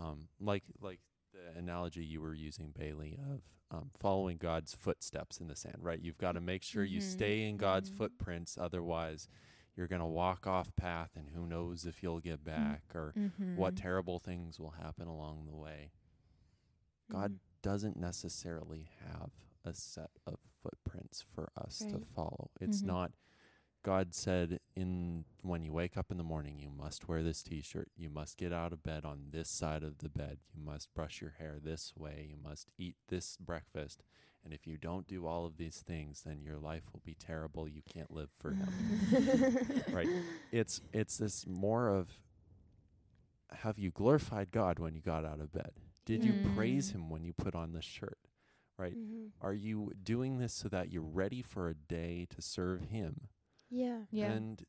Um, 0.00 0.28
like 0.40 0.64
like 0.80 1.00
the 1.32 1.58
analogy 1.58 2.04
you 2.04 2.20
were 2.20 2.34
using, 2.34 2.72
Bailey, 2.76 3.18
of 3.30 3.42
um, 3.70 3.90
following 3.98 4.36
God's 4.38 4.74
footsteps 4.74 5.38
in 5.38 5.48
the 5.48 5.56
sand, 5.56 5.76
right? 5.80 6.00
You've 6.00 6.18
got 6.18 6.32
to 6.32 6.40
make 6.40 6.62
sure 6.62 6.84
you 6.84 7.00
Mhm. 7.00 7.02
stay 7.02 7.48
in 7.48 7.56
God's 7.58 7.90
Mhm. 7.90 7.94
footprints, 7.96 8.56
otherwise 8.58 9.28
you're 9.76 9.86
going 9.88 10.00
to 10.00 10.06
walk 10.06 10.46
off 10.46 10.74
path 10.76 11.10
and 11.16 11.30
who 11.30 11.46
knows 11.46 11.84
if 11.86 12.02
you'll 12.02 12.20
get 12.20 12.44
back 12.44 12.82
or 12.94 13.14
Mm-hmm. 13.16 13.56
what 13.56 13.76
terrible 13.76 14.18
things 14.18 14.58
will 14.60 14.72
happen 14.72 15.08
along 15.08 15.46
the 15.46 15.54
way. 15.56 15.90
God 17.10 17.38
doesn't 17.62 17.96
necessarily 17.96 18.88
have 19.06 19.30
a 19.64 19.74
set 19.74 20.10
of 20.26 20.36
footprints 20.62 21.22
for 21.34 21.50
us 21.56 21.78
to 21.90 22.00
follow. 22.14 22.50
It's 22.60 22.82
Mhm. 22.82 22.86
not 22.86 23.12
God 23.84 24.14
said 24.14 24.60
in 24.76 25.24
when 25.42 25.64
you 25.64 25.72
wake 25.72 25.96
up 25.96 26.12
in 26.12 26.16
the 26.16 26.22
morning 26.22 26.58
you 26.60 26.70
must 26.70 27.08
wear 27.08 27.20
this 27.22 27.42
t-shirt, 27.42 27.90
you 27.96 28.08
must 28.08 28.36
get 28.36 28.52
out 28.52 28.72
of 28.72 28.82
bed 28.84 29.04
on 29.04 29.30
this 29.30 29.48
side 29.48 29.82
of 29.82 29.98
the 29.98 30.08
bed, 30.08 30.38
you 30.54 30.60
must 30.62 30.94
brush 30.94 31.20
your 31.20 31.30
hair 31.32 31.58
this 31.60 31.92
way, 31.96 32.28
you 32.30 32.36
must 32.36 32.70
eat 32.78 32.94
this 33.08 33.36
breakfast. 33.38 34.04
And 34.44 34.52
if 34.54 34.66
you 34.68 34.76
don't 34.78 35.06
do 35.08 35.26
all 35.26 35.46
of 35.46 35.56
these 35.56 35.82
things, 35.82 36.22
then 36.22 36.42
your 36.42 36.58
life 36.58 36.84
will 36.92 37.02
be 37.04 37.14
terrible. 37.14 37.68
You 37.68 37.82
can't 37.82 38.10
live 38.12 38.30
for 38.32 38.52
him. 38.52 38.68
Right. 39.92 40.08
It's 40.52 40.80
it's 40.92 41.18
this 41.18 41.44
more 41.46 41.88
of 41.88 42.18
have 43.50 43.78
you 43.78 43.90
glorified 43.90 44.50
God 44.52 44.78
when 44.78 44.94
you 44.94 45.00
got 45.00 45.24
out 45.24 45.40
of 45.40 45.52
bed? 45.52 45.72
Did 46.04 46.24
you 46.24 46.34
praise 46.54 46.88
Mm. 46.90 46.92
him 46.94 47.10
when 47.10 47.24
you 47.24 47.32
put 47.32 47.54
on 47.54 47.72
the 47.72 47.82
shirt? 47.82 48.18
Right? 48.78 48.92
hmm 48.94 49.26
Are 49.40 49.54
you 49.54 49.92
doing 50.02 50.38
this 50.38 50.52
so 50.54 50.68
that 50.68 50.90
you're 50.90 51.02
ready 51.02 51.42
for 51.42 51.68
a 51.68 51.74
day 51.74 52.26
to 52.30 52.40
serve 52.42 52.82
him? 52.84 53.28
Yeah. 53.70 54.00
Yeah. 54.10 54.32
And 54.32 54.64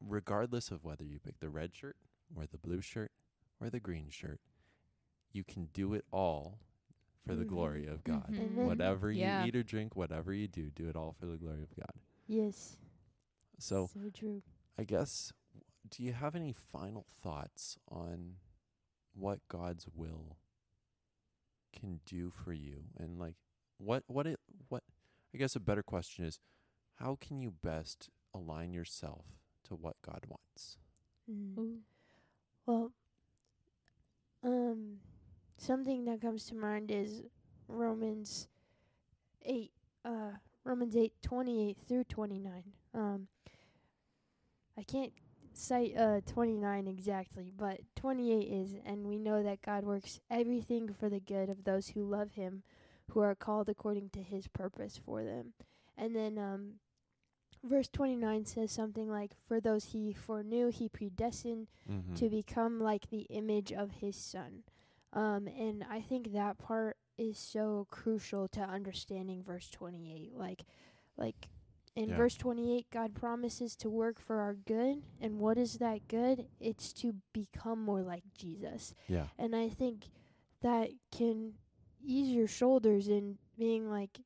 regardless 0.00 0.70
of 0.70 0.84
whether 0.84 1.04
you 1.04 1.18
pick 1.18 1.40
the 1.40 1.48
red 1.48 1.74
shirt 1.74 1.96
or 2.34 2.46
the 2.46 2.58
blue 2.58 2.80
shirt 2.80 3.12
or 3.60 3.70
the 3.70 3.80
green 3.80 4.08
shirt, 4.10 4.40
you 5.32 5.44
can 5.44 5.68
do 5.72 5.94
it 5.94 6.04
all 6.12 6.58
for 7.26 7.34
the 7.34 7.44
glory 7.44 7.86
of 7.86 8.04
God. 8.04 8.28
Mhm. 8.30 8.38
And 8.40 8.58
then- 8.58 8.66
Whatever 8.66 9.10
you 9.10 9.20
eat 9.46 9.56
or 9.56 9.62
drink, 9.62 9.96
whatever 9.96 10.32
you 10.32 10.46
do, 10.48 10.70
do 10.70 10.88
it 10.88 10.96
all 10.96 11.12
for 11.12 11.26
the 11.26 11.36
glory 11.36 11.62
of 11.62 11.74
God. 11.74 11.92
Yes. 12.26 12.76
So 13.58 13.86
so 13.86 14.10
true. 14.10 14.42
I 14.78 14.84
guess, 14.84 15.32
do 15.88 16.02
you 16.02 16.12
have 16.12 16.34
any 16.36 16.52
final 16.52 17.02
thoughts 17.02 17.78
on 17.88 18.36
what 19.14 19.46
God's 19.48 19.88
will 19.88 20.36
can 21.72 22.00
do 22.06 22.30
for 22.30 22.52
you, 22.52 22.84
and 22.98 23.18
like 23.18 23.34
what 23.78 24.04
what 24.06 24.26
it 24.26 24.40
what? 24.68 24.82
I 25.34 25.38
guess 25.38 25.56
a 25.56 25.60
better 25.60 25.82
question 25.82 26.24
is, 26.24 26.38
how 26.96 27.16
can 27.20 27.38
you 27.38 27.50
best 27.50 28.08
align 28.34 28.72
yourself 28.72 29.24
to 29.64 29.74
what 29.74 29.96
God 30.04 30.24
wants? 30.28 30.78
Mm. 31.30 31.78
Well, 32.64 32.92
um, 34.42 34.96
something 35.58 36.04
that 36.04 36.20
comes 36.20 36.46
to 36.46 36.54
mind 36.54 36.90
is 36.90 37.22
Romans 37.68 38.48
eight, 39.44 39.72
uh, 40.04 40.32
Romans 40.64 40.96
eight 40.96 41.12
twenty 41.22 41.68
eight 41.68 41.78
through 41.86 42.04
twenty 42.04 42.38
nine. 42.38 42.72
Um, 42.94 43.28
I 44.78 44.82
can't 44.82 45.12
cite 45.56 45.96
uh 45.96 46.20
twenty 46.26 46.56
nine 46.56 46.86
exactly, 46.86 47.52
but 47.56 47.80
twenty 47.94 48.32
eight 48.32 48.52
is, 48.52 48.74
and 48.84 49.06
we 49.06 49.18
know 49.18 49.42
that 49.42 49.62
God 49.62 49.84
works 49.84 50.20
everything 50.30 50.92
for 50.92 51.08
the 51.08 51.20
good 51.20 51.48
of 51.48 51.64
those 51.64 51.88
who 51.88 52.04
love 52.04 52.32
Him, 52.32 52.62
who 53.10 53.20
are 53.20 53.34
called 53.34 53.68
according 53.68 54.10
to 54.10 54.22
His 54.22 54.46
purpose 54.48 54.98
for 55.04 55.24
them. 55.24 55.54
And 55.96 56.14
then 56.14 56.38
um, 56.38 56.72
verse 57.64 57.88
twenty 57.88 58.16
nine 58.16 58.44
says 58.44 58.70
something 58.70 59.08
like, 59.08 59.32
"For 59.48 59.60
those 59.60 59.86
He 59.86 60.12
foreknew, 60.12 60.70
He 60.70 60.88
predestined." 60.88 61.68
Mm-hmm. 61.90 62.14
to 62.14 62.28
become 62.28 62.80
like 62.80 63.10
the 63.10 63.26
image 63.30 63.72
of 63.72 63.92
his 64.00 64.16
son. 64.16 64.64
Um, 65.12 65.46
and 65.46 65.84
I 65.88 66.00
think 66.00 66.32
that 66.32 66.58
part 66.58 66.96
is 67.16 67.38
so 67.38 67.86
crucial 67.90 68.48
to 68.48 68.60
understanding 68.60 69.44
verse 69.44 69.70
28. 69.70 70.34
Like, 70.36 70.64
like 71.16 71.48
in 71.96 72.10
Yeah. 72.10 72.16
verse 72.16 72.36
28, 72.36 72.90
God 72.90 73.14
promises 73.14 73.74
to 73.76 73.88
work 73.90 74.20
for 74.20 74.36
our 74.40 74.54
good. 74.54 75.02
And 75.20 75.40
what 75.40 75.56
is 75.58 75.78
that 75.78 76.06
good? 76.08 76.46
It's 76.60 76.92
to 76.94 77.14
become 77.32 77.82
more 77.82 78.02
like 78.02 78.22
Jesus. 78.36 78.94
yeah. 79.08 79.28
And 79.38 79.56
I 79.56 79.68
think 79.68 80.10
that 80.60 80.90
can 81.10 81.54
ease 82.04 82.28
your 82.28 82.46
shoulders 82.46 83.08
in 83.08 83.38
being 83.58 83.90
like, 83.90 84.20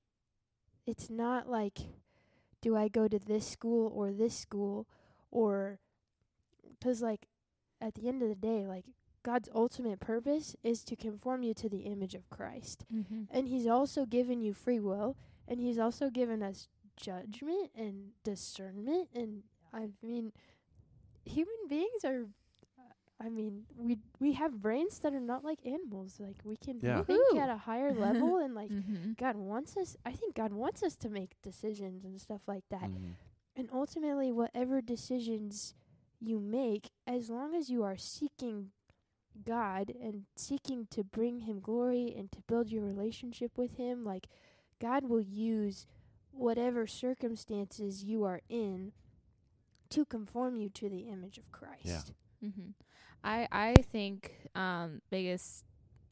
it's 0.87 1.09
not 1.09 1.49
like, 1.49 1.79
do 2.61 2.77
I 2.77 2.89
go 2.89 3.07
to 3.09 3.19
this 3.19 3.47
school 3.47 3.91
or 3.95 4.13
this 4.13 4.35
school? 4.37 4.87
Or, 5.31 5.79
because, 6.79 7.01
like, 7.01 7.29
at 7.81 7.95
the 7.95 8.09
end 8.09 8.23
of 8.23 8.29
the 8.29 8.35
day, 8.35 8.67
like, 8.67 8.85
God's 9.23 9.49
ultimate 9.55 10.01
purpose 10.01 10.57
is 10.65 10.83
to 10.85 10.97
conform 10.97 11.43
you 11.43 11.55
to 11.55 11.69
the 11.69 11.81
image 11.81 12.15
of 12.15 12.29
Christ. 12.31 12.85
Mm-hmm. 12.93 13.25
And 13.31 13.49
He's 13.49 13.67
also 13.67 14.05
given 14.07 14.41
you 14.41 14.53
free 14.55 14.81
will, 14.81 15.17
and 15.47 15.61
He's 15.61 15.79
also 15.79 16.11
given 16.11 16.43
us 16.43 16.69
judgment 17.01 17.71
and 17.77 18.11
discernment. 18.25 19.09
And 19.15 19.43
I 19.73 19.89
mean, 20.03 20.33
human 21.25 21.57
beings 21.69 22.05
are. 22.05 22.27
I 23.23 23.29
mean, 23.29 23.65
we 23.77 23.99
we 24.19 24.33
have 24.33 24.63
brains 24.63 24.99
that 25.01 25.13
are 25.13 25.21
not 25.21 25.45
like 25.45 25.59
animals. 25.67 26.19
Like 26.19 26.37
we 26.43 26.57
can 26.57 26.81
Yeah. 26.81 27.03
think 27.03 27.21
Woohoo. 27.35 27.39
at 27.41 27.51
a 27.51 27.59
higher 27.59 27.93
level, 27.93 28.39
and 28.39 28.55
like 28.55 28.71
Mm-hmm. 28.71 29.13
God 29.19 29.37
wants 29.37 29.77
us. 29.77 29.97
I 30.07 30.13
think 30.13 30.35
God 30.35 30.53
wants 30.55 30.83
us 30.83 30.97
to 30.97 31.11
make 31.11 31.41
decisions 31.43 32.05
and 32.05 32.19
stuff 32.21 32.41
like 32.47 32.65
that. 32.71 32.89
Mhm. 32.91 33.13
And 33.57 33.69
ultimately, 33.73 34.33
whatever 34.33 34.81
decisions 34.81 35.75
you 36.19 36.41
make, 36.41 36.91
as 37.07 37.29
long 37.29 37.55
as 37.55 37.69
you 37.69 37.83
are 37.83 37.97
seeking 37.99 38.71
God 39.45 39.91
and 40.01 40.25
seeking 40.37 40.87
to 40.91 41.05
bring 41.05 41.41
Him 41.41 41.61
glory 41.61 42.15
and 42.17 42.33
to 42.33 42.41
build 42.43 42.71
your 42.71 42.85
relationship 42.85 43.59
with 43.59 43.77
Him, 43.77 44.03
like 44.03 44.29
God 44.81 45.05
will 45.05 45.21
use 45.21 45.87
whatever 46.33 46.87
circumstances 46.87 48.05
you 48.05 48.25
are 48.25 48.41
in 48.49 48.93
to 49.91 50.05
conform 50.05 50.57
you 50.57 50.69
to 50.71 50.89
the 50.89 51.09
image 51.09 51.39
of 51.39 51.51
Christ. 51.53 52.13
Mm-hmm. 52.45 52.71
I 53.25 53.49
I 53.53 53.75
think 53.93 54.49
um 54.55 55.01
biggest 55.11 55.65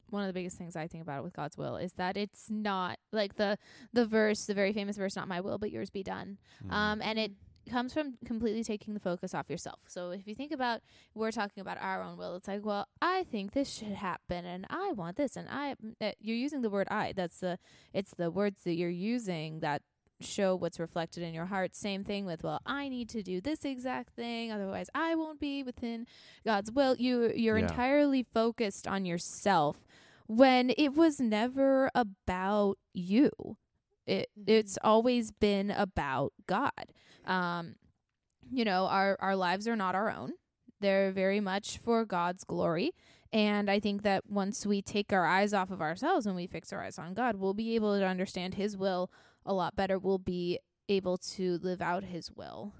one 0.09 0.23
of 0.23 0.27
the 0.27 0.33
biggest 0.33 0.57
things 0.57 0.75
I 0.75 0.87
think 0.87 1.03
about 1.03 1.19
it 1.19 1.23
with 1.23 1.33
God's 1.33 1.57
will 1.57 1.77
is 1.77 1.93
that 1.93 2.17
it's 2.17 2.49
not 2.49 2.97
like 3.11 3.35
the 3.35 3.57
the 3.93 4.05
verse, 4.05 4.45
the 4.45 4.53
very 4.55 4.73
famous 4.73 4.97
verse, 4.97 5.15
"Not 5.15 5.27
my 5.27 5.39
will, 5.39 5.57
but 5.57 5.71
yours 5.71 5.89
be 5.89 6.03
done." 6.03 6.37
Mhm. 6.65 6.71
Um, 6.71 7.01
and 7.01 7.19
it 7.19 7.31
comes 7.69 7.93
from 7.93 8.17
completely 8.25 8.63
taking 8.63 8.95
the 8.95 8.99
focus 8.99 9.35
off 9.35 9.49
yourself. 9.49 9.79
So 9.87 10.09
if 10.09 10.27
you 10.27 10.33
think 10.33 10.51
about 10.51 10.81
we're 11.13 11.31
talking 11.31 11.61
about 11.61 11.77
our 11.79 12.01
own 12.01 12.17
will, 12.17 12.35
it's 12.35 12.47
like, 12.47 12.65
well, 12.65 12.87
I 13.01 13.23
think 13.25 13.51
this 13.51 13.69
should 13.71 13.91
happen, 13.93 14.45
and 14.45 14.65
I 14.69 14.91
want 14.93 15.17
this, 15.17 15.35
and 15.37 15.47
I. 15.49 15.75
Uh, 16.01 16.11
you're 16.19 16.35
using 16.35 16.61
the 16.61 16.69
word 16.71 16.87
"I." 16.89 17.13
That's 17.13 17.39
the 17.39 17.59
it's 17.93 18.13
the 18.15 18.31
words 18.31 18.63
that 18.63 18.73
you're 18.73 18.89
using 18.89 19.59
that 19.59 19.83
show 20.21 20.55
what's 20.55 20.79
reflected 20.79 21.23
in 21.23 21.33
your 21.33 21.45
heart. 21.45 21.75
Same 21.75 22.03
thing 22.03 22.25
with, 22.25 22.43
well, 22.43 22.59
I 22.65 22.89
need 22.89 23.09
to 23.09 23.23
do 23.23 23.39
this 23.41 23.63
exact 23.63 24.13
thing, 24.15 24.51
otherwise 24.51 24.89
I 24.93 25.15
won't 25.15 25.39
be 25.39 25.63
within 25.63 26.05
God's 26.45 26.71
will. 26.71 26.95
You 26.97 27.31
you're 27.35 27.57
Yeah. 27.57 27.69
entirely 27.69 28.23
focused 28.23 28.87
on 28.87 29.05
yourself 29.05 29.85
when 30.27 30.71
it 30.77 30.93
was 30.95 31.19
never 31.19 31.89
about 31.95 32.77
you. 32.93 33.31
It 34.05 34.29
Mhm. 34.37 34.43
it's 34.47 34.77
always 34.83 35.31
been 35.31 35.71
about 35.71 36.33
God. 36.47 36.93
Um 37.25 37.75
you 38.51 38.65
know, 38.65 38.87
our 38.87 39.15
our 39.19 39.35
lives 39.35 39.67
are 39.67 39.75
not 39.75 39.95
our 39.95 40.09
own. 40.11 40.33
They're 40.81 41.11
very 41.11 41.39
much 41.39 41.77
for 41.77 42.05
God's 42.05 42.43
glory. 42.43 42.91
And 43.31 43.69
I 43.69 43.79
think 43.79 44.01
that 44.03 44.29
once 44.29 44.65
we 44.65 44.81
take 44.81 45.13
our 45.13 45.25
eyes 45.25 45.53
off 45.53 45.69
of 45.69 45.81
ourselves 45.81 46.25
and 46.25 46.35
we 46.35 46.47
fix 46.47 46.73
our 46.73 46.83
eyes 46.83 46.97
on 46.97 47.13
God, 47.13 47.35
we'll 47.35 47.53
be 47.53 47.75
able 47.75 47.97
to 47.99 48.05
understand 48.05 48.55
his 48.55 48.75
will 48.75 49.11
a 49.45 49.53
lot 49.53 49.75
better. 49.75 49.99
We'll 49.99 50.17
be 50.17 50.59
able 50.87 51.17
to 51.19 51.59
live 51.61 51.81
out 51.81 52.03
his 52.03 52.31
will 52.31 52.73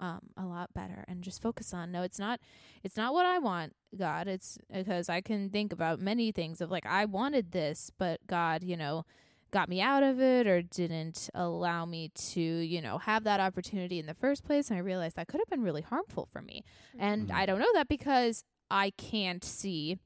um 0.00 0.20
a 0.36 0.44
lot 0.44 0.72
better 0.74 1.04
and 1.08 1.24
just 1.24 1.42
focus 1.42 1.74
on 1.74 1.90
no 1.90 2.02
it's 2.02 2.20
not 2.20 2.38
it's 2.84 2.96
not 2.96 3.12
what 3.12 3.26
I 3.26 3.38
want 3.40 3.74
God 3.98 4.28
it's 4.28 4.56
because 4.72 5.08
I 5.08 5.20
can 5.20 5.50
think 5.50 5.72
about 5.72 5.98
many 5.98 6.30
things 6.30 6.60
of 6.60 6.70
like 6.70 6.86
I 6.86 7.04
wanted 7.06 7.50
this 7.50 7.90
but 7.98 8.20
God 8.28 8.62
you 8.62 8.76
know 8.76 9.04
got 9.50 9.68
me 9.68 9.80
out 9.80 10.04
of 10.04 10.20
it 10.20 10.46
or 10.46 10.62
didn't 10.62 11.30
allow 11.34 11.84
me 11.84 12.10
to 12.14 12.40
you 12.40 12.80
know 12.80 12.98
have 12.98 13.24
that 13.24 13.40
opportunity 13.40 13.98
in 13.98 14.06
the 14.06 14.14
first 14.14 14.44
place 14.44 14.68
and 14.70 14.76
I 14.78 14.82
realized 14.82 15.16
that 15.16 15.26
could 15.26 15.40
have 15.40 15.48
been 15.50 15.62
really 15.64 15.82
harmful 15.82 16.26
for 16.26 16.42
me 16.42 16.62
and 16.96 17.28
Mhm. 17.30 17.34
I 17.34 17.44
don't 17.46 17.58
know 17.58 17.72
that 17.74 17.88
because 17.88 18.44
I 18.70 18.90
can't 18.90 19.44
see 19.44 19.98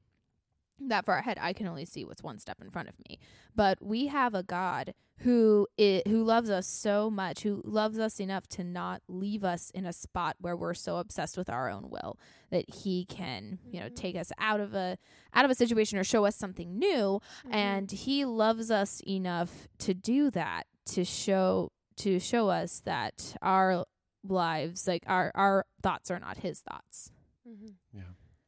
that 0.80 1.04
far 1.04 1.18
ahead. 1.18 1.38
I 1.40 1.52
can 1.52 1.66
only 1.68 1.84
see 1.84 2.04
what's 2.04 2.22
one 2.22 2.38
step 2.38 2.60
in 2.60 2.70
front 2.70 2.88
of 2.88 2.94
me. 3.08 3.18
But 3.54 3.78
we 3.80 4.08
have 4.08 4.34
a 4.34 4.42
God 4.42 4.94
who 5.18 5.68
i- 5.78 6.02
who 6.08 6.24
loves 6.24 6.50
us 6.50 6.66
so 6.66 7.08
much, 7.08 7.42
who 7.42 7.62
loves 7.64 7.98
us 8.00 8.18
enough 8.18 8.48
to 8.48 8.64
not 8.64 9.02
leave 9.06 9.44
us 9.44 9.70
in 9.70 9.86
a 9.86 9.92
spot 9.92 10.34
where 10.40 10.56
we're 10.56 10.74
so 10.74 10.96
obsessed 10.96 11.36
with 11.36 11.48
our 11.48 11.70
own 11.70 11.88
will 11.90 12.18
that 12.50 12.68
he 12.68 13.04
can, 13.04 13.60
you 13.70 13.78
know, 13.78 13.88
take 13.88 14.16
us 14.16 14.32
out 14.38 14.58
of 14.58 14.74
a 14.74 14.98
out 15.32 15.44
of 15.44 15.50
a 15.50 15.54
situation 15.54 15.96
or 15.98 16.02
show 16.04 16.24
us 16.24 16.34
something 16.34 16.76
new 16.76 17.20
Mhm. 17.44 17.54
and 17.54 17.90
he 17.92 18.24
loves 18.24 18.70
us 18.72 19.00
enough 19.06 19.68
to 19.78 19.94
do 19.94 20.30
that 20.32 20.66
to 20.86 21.04
show 21.04 21.70
to 21.96 22.18
show 22.18 22.48
us 22.48 22.80
that 22.80 23.36
our 23.42 23.84
lives 24.24 24.88
like 24.88 25.04
our 25.06 25.30
our 25.36 25.66
thoughts 25.82 26.10
are 26.10 26.18
not 26.18 26.38
his 26.38 26.60
thoughts 26.60 27.12
Mm-hmm. 27.48 27.68
Yeah. 27.92 28.02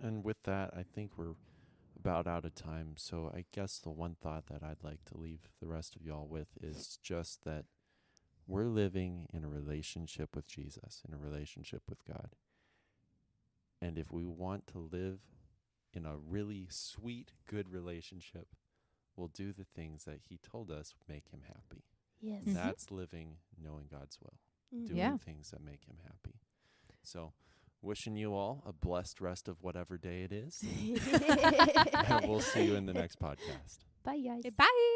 And 0.05 0.23
with 0.23 0.43
that, 0.43 0.71
I 0.77 0.83
think 0.83 1.12
we're 1.17 1.33
about 1.99 2.27
out 2.27 2.45
of 2.45 2.55
time. 2.55 2.93
So 2.97 3.31
I 3.35 3.47
guess 3.53 3.79
the 3.79 3.88
one 3.90 4.17
thought 4.21 4.47
that 4.49 4.62
I'd 4.62 4.85
like 4.85 5.03
to 5.07 5.17
leave 5.17 5.49
the 5.61 5.67
rest 5.67 5.97
of 5.97 6.05
y'all 6.05 6.27
with 6.29 6.49
is 6.62 6.99
just 7.03 7.45
that 7.45 7.64
we're 8.47 8.67
living 8.67 9.27
in 9.33 9.45
a 9.45 9.49
relationship 9.49 10.37
with 10.37 10.47
Jesus, 10.47 11.01
in 11.09 11.14
a 11.14 11.17
relationship 11.19 11.83
with 11.88 12.05
God. 12.05 12.37
And 13.81 13.97
if 13.97 14.12
we 14.12 14.27
want 14.27 14.67
to 14.69 14.79
live 14.79 15.21
in 15.95 16.05
a 16.05 16.19
really 16.19 16.67
sweet, 16.69 17.33
good 17.49 17.71
relationship, 17.71 18.49
we'll 19.17 19.29
do 19.29 19.55
the 19.55 19.64
things 19.64 20.05
that 20.05 20.21
He 20.29 20.37
told 20.38 20.71
us 20.71 20.95
make 21.09 21.29
Him 21.29 21.43
happy. 21.47 21.85
Yes. 22.21 22.45
Mhm. 22.45 22.53
That's 22.55 22.90
living 22.90 23.38
knowing 23.57 23.87
God's 23.87 24.21
will, 24.21 24.38
Mhm. 24.75 24.87
doing 24.87 24.99
Yeah. 24.99 25.17
things 25.17 25.51
that 25.51 25.62
make 25.62 25.85
Him 25.85 25.99
happy. 26.03 26.40
So, 27.03 27.33
wishing 27.85 28.16
you 28.16 28.35
all 28.35 28.62
a 28.66 28.73
blessed 28.73 29.20
rest 29.20 29.49
of 29.49 29.62
whatever 29.62 29.99
day 29.99 30.23
it 30.23 30.33
is. 30.33 30.62
and 32.09 32.29
we'll 32.29 32.40
see 32.40 32.64
you 32.64 32.75
in 32.77 32.87
the 32.87 32.94
next 32.94 33.18
podcast. 33.20 33.79
Bye, 34.05 34.18
guys. 34.18 34.42
bye 34.57 34.93